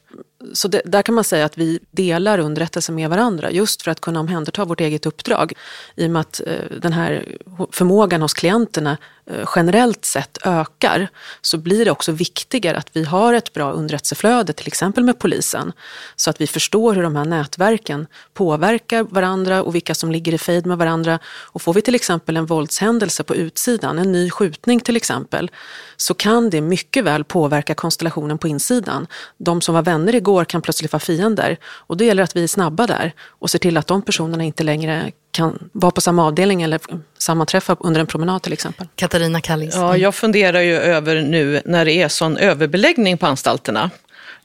så 0.53 0.67
det, 0.67 0.81
där 0.85 1.01
kan 1.01 1.15
man 1.15 1.23
säga 1.23 1.45
att 1.45 1.57
vi 1.57 1.79
delar 1.91 2.39
underrättelser 2.39 2.93
med 2.93 3.09
varandra 3.09 3.51
just 3.51 3.81
för 3.81 3.91
att 3.91 4.01
kunna 4.01 4.19
omhänderta 4.19 4.65
vårt 4.65 4.81
eget 4.81 5.05
uppdrag. 5.05 5.53
I 5.95 6.07
och 6.07 6.11
med 6.11 6.19
att 6.19 6.41
eh, 6.47 6.77
den 6.81 6.93
här 6.93 7.25
förmågan 7.71 8.21
hos 8.21 8.33
klienterna 8.33 8.97
Eh, 9.31 9.49
generellt 9.55 10.05
sett 10.05 10.37
ökar 10.45 11.07
så 11.41 11.57
blir 11.57 11.85
det 11.85 11.91
också 11.91 12.11
viktigare 12.11 12.77
att 12.77 12.89
vi 12.93 13.03
har 13.03 13.33
ett 13.33 13.53
bra 13.53 13.71
underrättelseflöde, 13.71 14.53
till 14.53 14.67
exempel 14.67 15.03
med 15.03 15.19
polisen. 15.19 15.73
Så 16.15 16.29
att 16.29 16.41
vi 16.41 16.47
förstår 16.47 16.93
hur 16.93 17.03
de 17.03 17.15
här 17.15 17.25
nätverken 17.25 18.07
påverkar 18.33 19.03
varandra 19.03 19.63
och 19.63 19.75
vilka 19.75 19.95
som 19.95 20.11
ligger 20.11 20.33
i 20.33 20.37
fejd 20.37 20.65
med 20.65 20.77
varandra. 20.77 21.19
Och 21.25 21.61
får 21.61 21.73
vi 21.73 21.81
till 21.81 21.95
exempel 21.95 22.37
en 22.37 22.45
våldshändelse 22.45 23.23
på 23.23 23.35
utsidan, 23.35 23.99
en 23.99 24.11
ny 24.11 24.29
skjutning 24.29 24.79
till 24.79 24.95
exempel, 24.95 25.51
så 25.97 26.13
kan 26.13 26.49
det 26.49 26.61
mycket 26.61 27.03
väl 27.03 27.23
påverka 27.23 27.75
konstellationen 27.75 28.37
på 28.37 28.47
insidan. 28.47 29.07
De 29.37 29.61
som 29.61 29.75
var 29.75 29.81
vänner 29.81 30.15
igår 30.15 30.33
igår 30.33 30.45
kan 30.45 30.61
plötsligt 30.61 30.93
vara 30.93 30.99
fiender. 30.99 31.57
Och 31.87 31.97
då 31.97 32.03
gäller 32.03 32.21
det 32.21 32.23
att 32.23 32.35
vi 32.35 32.43
är 32.43 32.47
snabba 32.47 32.87
där 32.87 33.13
och 33.41 33.49
ser 33.49 33.59
till 33.59 33.77
att 33.77 33.87
de 33.87 34.01
personerna 34.01 34.43
inte 34.43 34.63
längre 34.63 35.11
kan 35.33 35.69
vara 35.71 35.91
på 35.91 36.01
samma 36.01 36.25
avdelning 36.25 36.61
eller 36.61 36.79
sammanträffa 37.17 37.75
under 37.79 38.01
en 38.01 38.07
promenad 38.07 38.41
till 38.41 38.53
exempel. 38.53 38.87
Katarina 38.95 39.41
Kallis. 39.41 39.75
Ja, 39.75 39.97
jag 39.97 40.15
funderar 40.15 40.61
ju 40.61 40.75
över 40.77 41.21
nu 41.21 41.61
när 41.65 41.85
det 41.85 41.91
är 41.91 42.07
sån 42.07 42.37
överbeläggning 42.37 43.17
på 43.17 43.25
anstalterna. 43.25 43.89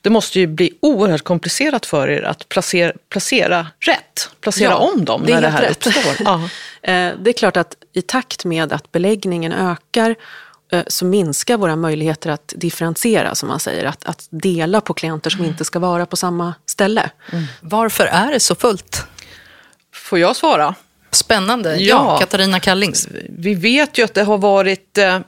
Det 0.00 0.10
måste 0.10 0.40
ju 0.40 0.46
bli 0.46 0.78
oerhört 0.80 1.22
komplicerat 1.22 1.86
för 1.86 2.08
er 2.08 2.22
att 2.22 2.48
placera, 2.48 2.92
placera 3.08 3.66
rätt, 3.80 4.30
placera 4.40 4.70
ja, 4.70 4.76
om 4.76 5.04
dem 5.04 5.22
det 5.26 5.34
när 5.34 5.42
det 5.42 5.48
här 5.48 5.62
rätt. 5.62 5.86
uppstår. 5.86 6.14
ja. 6.24 6.42
Eh, 6.82 7.12
det 7.20 7.30
är 7.30 7.32
klart 7.32 7.56
att 7.56 7.76
i 7.92 8.02
takt 8.02 8.44
med 8.44 8.72
att 8.72 8.92
beläggningen 8.92 9.52
ökar 9.52 10.16
Eh, 10.72 10.82
så 10.86 11.04
minskar 11.04 11.56
våra 11.56 11.76
möjligheter 11.76 12.30
att 12.30 12.52
differentiera, 12.56 13.34
som 13.34 13.48
man 13.48 13.60
säger. 13.60 13.84
Att, 13.84 14.04
att 14.04 14.28
dela 14.30 14.80
på 14.80 14.94
klienter 14.94 15.30
som 15.30 15.40
mm. 15.40 15.50
inte 15.50 15.64
ska 15.64 15.78
vara 15.78 16.06
på 16.06 16.16
samma 16.16 16.54
ställe. 16.66 17.10
Mm. 17.32 17.44
Varför 17.60 18.04
är 18.04 18.32
det 18.32 18.40
så 18.40 18.54
fullt? 18.54 19.06
Får 20.08 20.18
jag 20.18 20.36
svara? 20.36 20.74
Spännande. 21.10 21.76
Ja, 21.76 21.86
ja 21.86 22.18
Katarina 22.18 22.60
Kallings. 22.60 23.08
Vi 23.28 23.54
vet 23.54 23.98
ju 23.98 24.04
att 24.04 24.14
det 24.14 24.22
har 24.22 24.38
varit, 24.38 24.98
eh, 24.98 25.20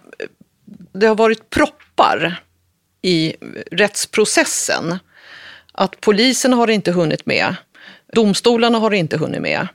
det 0.92 1.06
har 1.06 1.14
varit 1.14 1.50
proppar 1.50 2.42
i 3.02 3.34
rättsprocessen. 3.72 4.98
Att 5.72 6.00
polisen 6.00 6.52
har 6.52 6.70
inte 6.70 6.92
hunnit 6.92 7.26
med. 7.26 7.54
Domstolarna 8.12 8.78
har 8.78 8.90
inte 8.90 9.16
hunnit 9.16 9.42
med. 9.42 9.68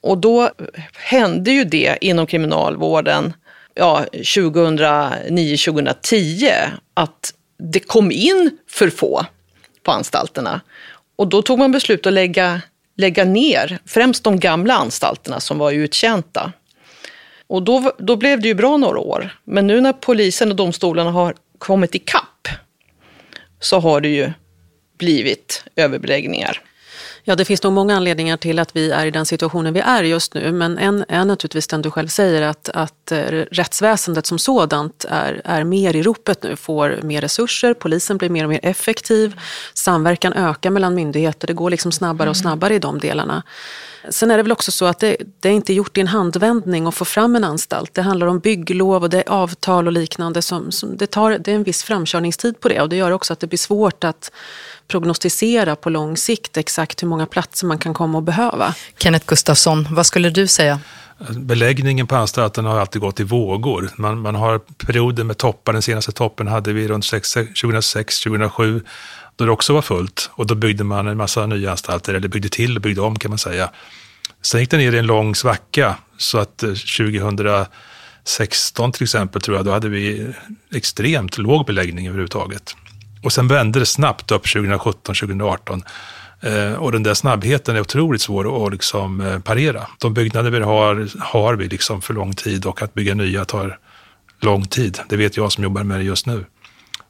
Och 0.00 0.18
då 0.18 0.50
hände 0.92 1.50
ju 1.50 1.64
det 1.64 1.98
inom 2.00 2.26
kriminalvården 2.26 3.32
ja, 3.74 4.04
2009-2010 4.12 6.52
att 6.94 7.34
det 7.58 7.80
kom 7.80 8.12
in 8.12 8.58
för 8.70 8.90
få 8.90 9.26
på 9.82 9.92
anstalterna. 9.92 10.60
Och 11.16 11.28
då 11.28 11.42
tog 11.42 11.58
man 11.58 11.72
beslut 11.72 12.06
att 12.06 12.12
lägga, 12.12 12.62
lägga 12.96 13.24
ner 13.24 13.78
främst 13.86 14.24
de 14.24 14.40
gamla 14.40 14.74
anstalterna 14.74 15.40
som 15.40 15.58
var 15.58 15.72
uttjänta. 15.72 16.52
Och 17.46 17.62
då, 17.62 17.92
då 17.98 18.16
blev 18.16 18.40
det 18.40 18.48
ju 18.48 18.54
bra 18.54 18.76
några 18.76 18.98
år. 18.98 19.38
Men 19.44 19.66
nu 19.66 19.80
när 19.80 19.92
polisen 19.92 20.50
och 20.50 20.56
domstolarna 20.56 21.10
har 21.10 21.34
kommit 21.58 21.94
ikapp 21.94 22.48
så 23.60 23.80
har 23.80 24.00
det 24.00 24.08
ju 24.08 24.32
blivit 24.98 25.64
överbeläggningar. 25.76 26.60
Ja, 27.26 27.34
det 27.34 27.44
finns 27.44 27.62
nog 27.62 27.72
många 27.72 27.96
anledningar 27.96 28.36
till 28.36 28.58
att 28.58 28.76
vi 28.76 28.90
är 28.90 29.06
i 29.06 29.10
den 29.10 29.26
situationen 29.26 29.74
vi 29.74 29.80
är 29.80 30.02
just 30.02 30.34
nu. 30.34 30.52
Men 30.52 30.78
en 30.78 31.04
är 31.08 31.24
naturligtvis 31.24 31.66
den 31.66 31.82
du 31.82 31.90
själv 31.90 32.08
säger, 32.08 32.42
att, 32.42 32.68
att 32.68 33.12
eh, 33.12 33.18
rättsväsendet 33.50 34.26
som 34.26 34.38
sådant 34.38 35.04
är, 35.08 35.40
är 35.44 35.64
mer 35.64 35.96
i 35.96 36.02
ropet 36.02 36.42
nu, 36.42 36.56
får 36.56 36.98
mer 37.02 37.20
resurser, 37.20 37.74
polisen 37.74 38.16
blir 38.18 38.28
mer 38.28 38.44
och 38.44 38.50
mer 38.50 38.60
effektiv, 38.62 39.40
samverkan 39.74 40.32
ökar 40.32 40.70
mellan 40.70 40.94
myndigheter, 40.94 41.46
det 41.46 41.52
går 41.52 41.70
liksom 41.70 41.92
snabbare 41.92 42.30
och 42.30 42.36
mm. 42.36 42.42
snabbare 42.42 42.74
i 42.74 42.78
de 42.78 42.98
delarna. 42.98 43.42
Sen 44.08 44.30
är 44.30 44.36
det 44.36 44.42
väl 44.42 44.52
också 44.52 44.72
så 44.72 44.84
att 44.84 45.00
det, 45.00 45.16
det, 45.40 45.48
är 45.48 45.52
inte 45.52 45.72
gjort 45.72 45.98
i 45.98 46.00
en 46.00 46.06
handvändning 46.06 46.86
att 46.86 46.94
få 46.94 47.04
fram 47.04 47.36
en 47.36 47.44
anstalt. 47.44 47.94
Det 47.94 48.02
handlar 48.02 48.26
om 48.26 48.38
bygglov 48.38 49.02
och 49.02 49.10
det 49.10 49.18
är 49.18 49.28
avtal 49.28 49.86
och 49.86 49.92
liknande. 49.92 50.42
Som, 50.42 50.72
som 50.72 50.96
det, 50.96 51.06
tar, 51.06 51.38
det 51.38 51.50
är 51.50 51.54
en 51.54 51.62
viss 51.62 51.82
framkörningstid 51.82 52.60
på 52.60 52.68
det 52.68 52.80
och 52.80 52.88
det 52.88 52.96
gör 52.96 53.10
också 53.10 53.32
att 53.32 53.40
det 53.40 53.46
blir 53.46 53.58
svårt 53.58 54.04
att 54.04 54.32
prognostisera 54.88 55.76
på 55.76 55.90
lång 55.90 56.16
sikt 56.16 56.56
exakt 56.56 57.02
hur 57.02 57.08
många 57.08 57.26
platser 57.26 57.66
man 57.66 57.78
kan 57.78 57.94
komma 57.94 58.18
att 58.18 58.24
behöva. 58.24 58.74
Kenneth 58.98 59.26
Gustafsson, 59.26 59.88
vad 59.90 60.06
skulle 60.06 60.30
du 60.30 60.46
säga? 60.46 60.80
Beläggningen 61.30 62.06
på 62.06 62.16
anstalten 62.16 62.64
har 62.64 62.80
alltid 62.80 63.00
gått 63.00 63.20
i 63.20 63.22
vågor. 63.22 63.90
Man, 63.96 64.20
man 64.20 64.34
har 64.34 64.58
perioder 64.58 65.24
med 65.24 65.38
toppar. 65.38 65.72
Den 65.72 65.82
senaste 65.82 66.12
toppen 66.12 66.48
hade 66.48 66.72
vi 66.72 66.88
runt 66.88 67.04
2006, 67.60 68.20
2007 68.20 68.82
då 69.36 69.44
det 69.44 69.50
också 69.50 69.72
var 69.72 69.82
fullt. 69.82 70.30
Och 70.32 70.46
då 70.46 70.54
byggde 70.54 70.84
man 70.84 71.06
en 71.06 71.16
massa 71.16 71.46
nya 71.46 71.70
anstalter, 71.70 72.14
eller 72.14 72.28
byggde 72.28 72.48
till 72.48 72.76
och 72.76 72.82
byggde 72.82 73.00
om 73.00 73.18
kan 73.18 73.30
man 73.30 73.38
säga. 73.38 73.70
Sen 74.42 74.60
gick 74.60 74.70
det 74.70 74.76
ner 74.76 74.92
i 74.92 74.98
en 74.98 75.06
lång 75.06 75.34
svacka, 75.34 75.96
så 76.18 76.38
att 76.38 76.58
2016 76.58 77.68
eh, 78.88 78.92
till 78.92 79.02
exempel, 79.02 79.42
tror 79.42 79.56
jag, 79.56 79.66
då 79.66 79.72
hade 79.72 79.88
vi 79.88 80.32
extremt 80.74 81.38
låg 81.38 81.66
beläggning 81.66 82.06
överhuvudtaget. 82.06 82.76
Och 83.24 83.32
sen 83.32 83.48
vände 83.48 83.78
det 83.78 83.86
snabbt 83.86 84.30
upp 84.30 84.42
2017, 84.52 85.14
2018. 85.14 85.82
Eh, 86.40 86.72
och 86.72 86.92
den 86.92 87.02
där 87.02 87.14
snabbheten 87.14 87.76
är 87.76 87.80
otroligt 87.80 88.22
svår 88.22 88.66
att 88.66 88.72
liksom 88.72 89.20
eh, 89.20 89.38
parera. 89.38 89.86
De 89.98 90.14
byggnader 90.14 90.50
vi 90.50 90.60
har, 90.60 91.08
har 91.20 91.54
vi 91.54 91.68
liksom 91.68 92.02
för 92.02 92.14
lång 92.14 92.34
tid 92.34 92.66
och 92.66 92.82
att 92.82 92.94
bygga 92.94 93.14
nya 93.14 93.44
tar 93.44 93.78
lång 94.40 94.64
tid. 94.66 94.98
Det 95.08 95.16
vet 95.16 95.36
jag 95.36 95.52
som 95.52 95.64
jobbar 95.64 95.82
med 95.82 95.98
det 95.98 96.04
just 96.04 96.26
nu. 96.26 96.44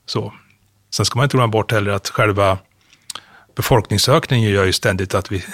Så. 0.07 0.33
Sen 0.95 1.07
ska 1.07 1.17
man 1.19 1.25
inte 1.25 1.37
glömma 1.37 1.49
bort 1.49 1.73
heller 1.73 1.91
att 1.91 2.09
själva 2.09 2.59
befolkningsökningen 3.57 4.51
gör 4.51 4.65
ju 4.65 4.73
ständigt 4.73 5.15
att 5.15 5.33
vi 5.33 5.45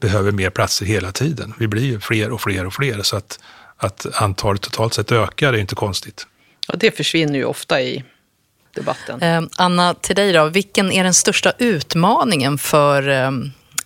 behöver 0.00 0.32
mer 0.32 0.50
platser 0.50 0.86
hela 0.86 1.12
tiden. 1.12 1.54
Vi 1.58 1.68
blir 1.68 1.84
ju 1.84 2.00
fler 2.00 2.30
och 2.30 2.40
fler 2.40 2.66
och 2.66 2.74
fler, 2.74 3.02
så 3.02 3.16
att, 3.16 3.40
att 3.76 4.06
antalet 4.14 4.62
totalt 4.62 4.94
sett 4.94 5.12
ökar 5.12 5.52
är 5.52 5.58
inte 5.58 5.74
konstigt. 5.74 6.26
Ja, 6.68 6.74
det 6.78 6.96
försvinner 6.96 7.38
ju 7.38 7.44
ofta 7.44 7.82
i 7.82 8.04
debatten. 8.78 9.22
Eh, 9.22 9.42
Anna, 9.56 9.94
till 9.94 10.16
dig 10.16 10.32
då. 10.32 10.44
Vilken 10.44 10.92
är 10.92 11.04
den 11.04 11.14
största 11.14 11.52
utmaningen 11.58 12.58
för 12.58 13.08
eh, 13.08 13.30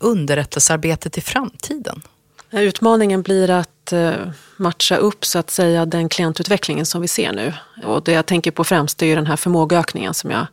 underrättelsearbetet 0.00 1.18
i 1.18 1.20
framtiden? 1.20 2.02
Utmaningen 2.50 3.22
blir 3.22 3.50
att 3.50 3.92
eh, 3.92 4.12
matcha 4.56 4.96
upp 4.96 5.24
så 5.24 5.38
att 5.38 5.50
säga 5.50 5.86
den 5.86 6.08
klientutvecklingen 6.08 6.86
som 6.86 7.00
vi 7.00 7.08
ser 7.08 7.32
nu. 7.32 7.52
Och 7.84 8.02
det 8.02 8.12
jag 8.12 8.26
tänker 8.26 8.50
på 8.50 8.64
främst 8.64 9.02
är 9.02 9.06
ju 9.06 9.14
den 9.14 9.26
här 9.26 9.36
förmågeökningen 9.36 10.14
som 10.14 10.30
jag 10.30 10.46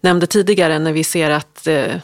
nämnde 0.00 0.26
tidigare 0.26 0.78
när 0.78 0.92
vi 0.92 1.04
ser 1.04 1.30
att 1.30 1.66
eh, 1.66 1.94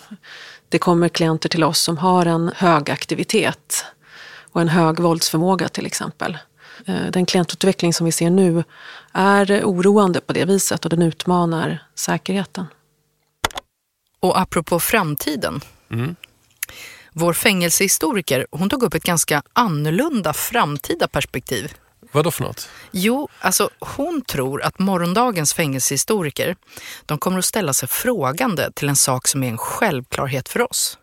det 0.68 0.78
kommer 0.78 1.08
klienter 1.08 1.48
till 1.48 1.64
oss 1.64 1.78
som 1.78 1.98
har 1.98 2.26
en 2.26 2.52
hög 2.56 2.90
aktivitet 2.90 3.84
och 4.52 4.60
en 4.60 4.68
hög 4.68 5.00
våldsförmåga 5.00 5.68
till 5.68 5.86
exempel. 5.86 6.38
Eh, 6.86 7.10
den 7.12 7.26
klientutveckling 7.26 7.94
som 7.94 8.06
vi 8.06 8.12
ser 8.12 8.30
nu 8.30 8.64
är 9.18 9.62
oroande 9.64 10.20
på 10.20 10.32
det 10.32 10.44
viset 10.44 10.84
och 10.84 10.90
den 10.90 11.02
utmanar 11.02 11.82
säkerheten. 11.94 12.66
Och 14.20 14.40
apropå 14.40 14.80
framtiden. 14.80 15.60
Mm. 15.90 16.16
Vår 17.12 17.32
fängelsehistoriker 17.32 18.46
hon 18.50 18.70
tog 18.70 18.82
upp 18.82 18.94
ett 18.94 19.02
ganska 19.02 19.42
annorlunda 19.52 20.32
framtida 20.32 21.08
perspektiv. 21.08 21.72
Vad 22.12 22.24
då 22.24 22.30
för 22.30 22.42
något? 22.42 22.68
Jo, 22.90 23.28
alltså 23.40 23.70
hon 23.80 24.22
tror 24.22 24.62
att 24.62 24.78
morgondagens 24.78 25.54
fängelsehistoriker 25.54 26.56
de 27.06 27.18
kommer 27.18 27.38
att 27.38 27.44
ställa 27.44 27.72
sig 27.72 27.88
frågande 27.88 28.72
till 28.72 28.88
en 28.88 28.96
sak 28.96 29.28
som 29.28 29.42
är 29.42 29.48
en 29.48 29.58
självklarhet 29.58 30.48
för 30.48 30.70
oss. 30.70 30.98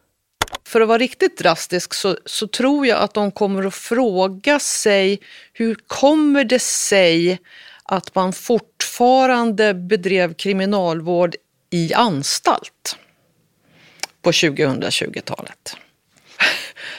För 0.68 0.82
att 0.82 0.88
vara 0.88 0.98
riktigt 0.98 1.38
drastisk 1.38 1.94
så, 1.94 2.18
så 2.26 2.48
tror 2.48 2.88
jag 2.88 3.00
att 3.00 3.14
de 3.14 3.32
kommer 3.32 3.68
att 3.68 3.76
fråga 3.76 4.60
sig 4.60 5.20
hur 5.54 5.76
kommer 5.88 6.44
det 6.44 6.62
sig 6.62 7.40
att 7.86 8.16
man 8.16 8.34
fortfarande 8.34 9.74
bedrev 9.74 10.34
kriminalvård 10.34 11.36
i 11.70 11.94
anstalt 11.94 12.98
på 14.22 14.32
2020-talet? 14.32 15.78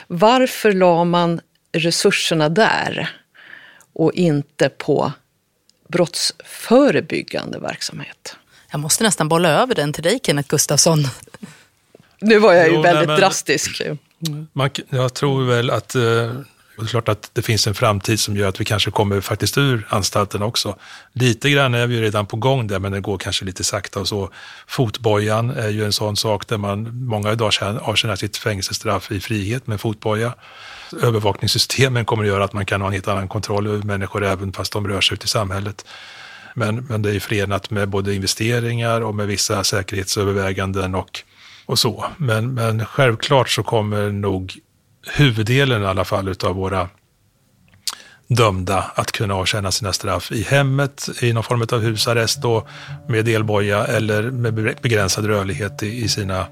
Varför 0.06 0.72
la 0.72 1.04
man 1.04 1.40
resurserna 1.72 2.48
där? 2.48 3.10
och 3.98 4.12
inte 4.12 4.68
på 4.68 5.12
brottsförebyggande 5.88 7.58
verksamhet. 7.58 8.36
Jag 8.70 8.80
måste 8.80 9.04
nästan 9.04 9.28
bolla 9.28 9.48
över 9.48 9.74
den 9.74 9.92
till 9.92 10.02
dig, 10.02 10.20
Kenneth 10.22 10.48
Gustafsson. 10.48 10.98
Nu 12.20 12.38
var 12.38 12.52
jag 12.52 12.68
ju 12.68 12.74
Jo, 12.74 12.82
väldigt 12.82 12.98
nej, 12.98 13.06
men- 13.06 13.20
drastisk. 13.20 13.82
Man, 14.52 14.70
jag 14.88 15.14
tror 15.14 15.44
väl 15.44 15.70
att 15.70 15.94
och 16.76 16.84
det 16.84 16.88
är 16.88 16.90
klart 16.90 17.08
att 17.08 17.30
det 17.32 17.42
finns 17.42 17.66
en 17.66 17.74
framtid 17.74 18.20
som 18.20 18.36
gör 18.36 18.48
att 18.48 18.60
vi 18.60 18.64
kanske 18.64 18.90
kommer 18.90 19.20
faktiskt 19.20 19.58
ur 19.58 19.86
anstalten 19.88 20.42
också. 20.42 20.76
Lite 21.12 21.50
grann 21.50 21.74
är 21.74 21.86
vi 21.86 21.94
ju 21.94 22.02
redan 22.02 22.26
på 22.26 22.36
gång 22.36 22.66
där, 22.66 22.78
men 22.78 22.92
det 22.92 23.00
går 23.00 23.18
kanske 23.18 23.44
lite 23.44 23.64
sakta 23.64 24.00
och 24.00 24.08
så. 24.08 24.30
Fotbojan 24.66 25.50
är 25.50 25.68
ju 25.68 25.84
en 25.84 25.92
sån 25.92 26.16
sak 26.16 26.48
där 26.48 26.58
man, 26.58 27.06
många 27.06 27.32
idag 27.32 27.52
avtjänar 27.80 28.16
sitt 28.16 28.36
fängelsestraff 28.36 29.12
i 29.12 29.20
frihet 29.20 29.66
med 29.66 29.80
fotboja. 29.80 30.34
Övervakningssystemen 31.02 32.04
kommer 32.04 32.22
att 32.24 32.28
göra 32.28 32.44
att 32.44 32.52
man 32.52 32.66
kan 32.66 32.80
ha 32.80 32.88
en 32.88 32.92
helt 32.92 33.08
annan 33.08 33.28
kontroll 33.28 33.66
över 33.66 33.82
människor 33.82 34.24
även 34.24 34.52
fast 34.52 34.72
de 34.72 34.88
rör 34.88 35.00
sig 35.00 35.14
ut 35.14 35.24
i 35.24 35.28
samhället. 35.28 35.84
Men, 36.54 36.86
men 36.88 37.02
det 37.02 37.08
är 37.08 37.14
ju 37.14 37.20
förenat 37.20 37.70
med 37.70 37.88
både 37.88 38.14
investeringar 38.14 39.00
och 39.00 39.14
med 39.14 39.26
vissa 39.26 39.64
säkerhetsöverväganden 39.64 40.94
och, 40.94 41.22
och 41.66 41.78
så. 41.78 42.04
Men, 42.16 42.54
men 42.54 42.86
självklart 42.86 43.50
så 43.50 43.62
kommer 43.62 44.10
nog 44.10 44.52
huvuddelen 45.06 45.82
i 45.82 45.86
alla 45.86 46.04
fall 46.04 46.28
utav 46.28 46.56
våra 46.56 46.88
dömda 48.28 48.84
att 48.94 49.12
kunna 49.12 49.34
avtjäna 49.34 49.72
sina 49.72 49.92
straff 49.92 50.32
i 50.32 50.42
hemmet, 50.42 51.08
i 51.22 51.32
någon 51.32 51.44
form 51.44 51.66
av 51.72 51.80
husarrest 51.80 52.42
då, 52.42 52.66
med 53.08 53.28
elboja 53.28 53.84
eller 53.84 54.22
med 54.22 54.54
begränsad 54.82 55.26
rörlighet 55.26 55.82
i, 55.82 56.04
i 56.04 56.08
sina 56.08 56.46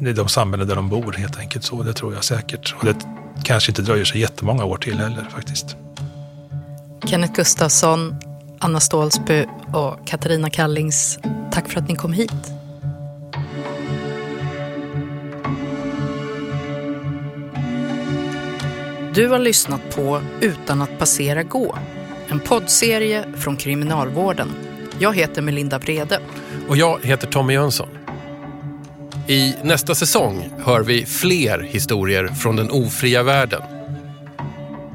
i 0.00 0.12
de 0.12 0.28
samhällen 0.28 0.68
där 0.68 0.76
de 0.76 0.88
bor 0.88 1.12
helt 1.12 1.38
enkelt. 1.38 1.64
Så 1.64 1.82
det 1.82 1.92
tror 1.92 2.14
jag 2.14 2.24
säkert. 2.24 2.74
Och 2.78 2.84
det 2.84 2.96
kanske 3.44 3.70
inte 3.70 3.82
dröjer 3.82 4.04
så 4.04 4.18
jättemånga 4.18 4.64
år 4.64 4.76
till 4.76 4.98
heller 4.98 5.26
faktiskt. 5.30 5.76
Kenneth 7.06 7.32
Gustafsson, 7.34 8.16
Anna 8.58 8.80
Stålsby 8.80 9.46
och 9.72 10.06
Katarina 10.06 10.50
Kallings, 10.50 11.18
tack 11.52 11.68
för 11.68 11.80
att 11.80 11.88
ni 11.88 11.96
kom 11.96 12.12
hit. 12.12 12.53
Du 19.14 19.28
har 19.28 19.38
lyssnat 19.38 19.96
på 19.96 20.22
Utan 20.40 20.82
att 20.82 20.98
passera 20.98 21.42
gå, 21.42 21.78
en 22.28 22.40
poddserie 22.40 23.24
från 23.36 23.56
Kriminalvården. 23.56 24.48
Jag 24.98 25.16
heter 25.16 25.42
Melinda 25.42 25.78
Brede. 25.78 26.20
Och 26.68 26.76
jag 26.76 26.98
heter 27.02 27.26
Tommy 27.26 27.52
Jönsson. 27.52 27.88
I 29.28 29.54
nästa 29.62 29.94
säsong 29.94 30.50
hör 30.64 30.80
vi 30.80 31.06
fler 31.06 31.60
historier 31.60 32.26
från 32.26 32.56
den 32.56 32.70
ofria 32.70 33.22
världen. 33.22 33.62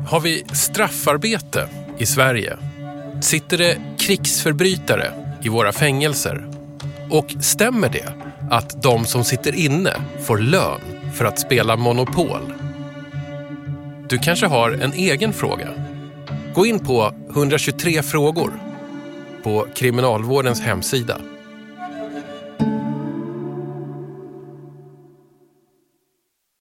Har 0.07 0.19
vi 0.19 0.43
straffarbete 0.53 1.67
i 1.97 2.05
Sverige? 2.05 2.57
Sitter 3.21 3.57
det 3.57 3.77
krigsförbrytare 3.97 5.11
i 5.43 5.49
våra 5.49 5.71
fängelser? 5.71 6.47
Och 7.09 7.35
stämmer 7.41 7.89
det 7.89 8.13
att 8.51 8.83
de 8.83 9.05
som 9.05 9.23
sitter 9.23 9.55
inne 9.55 9.93
får 10.23 10.37
lön 10.37 10.81
för 11.15 11.25
att 11.25 11.39
spela 11.39 11.75
Monopol? 11.75 12.68
Du 14.09 14.17
kanske 14.17 14.45
har 14.45 14.71
en 14.71 14.93
egen 14.93 15.33
fråga? 15.33 15.67
Gå 16.55 16.65
in 16.65 16.79
på 16.79 17.13
123 17.29 18.03
frågor 18.03 18.51
på 19.43 19.65
Kriminalvårdens 19.75 20.61
hemsida 20.61 21.21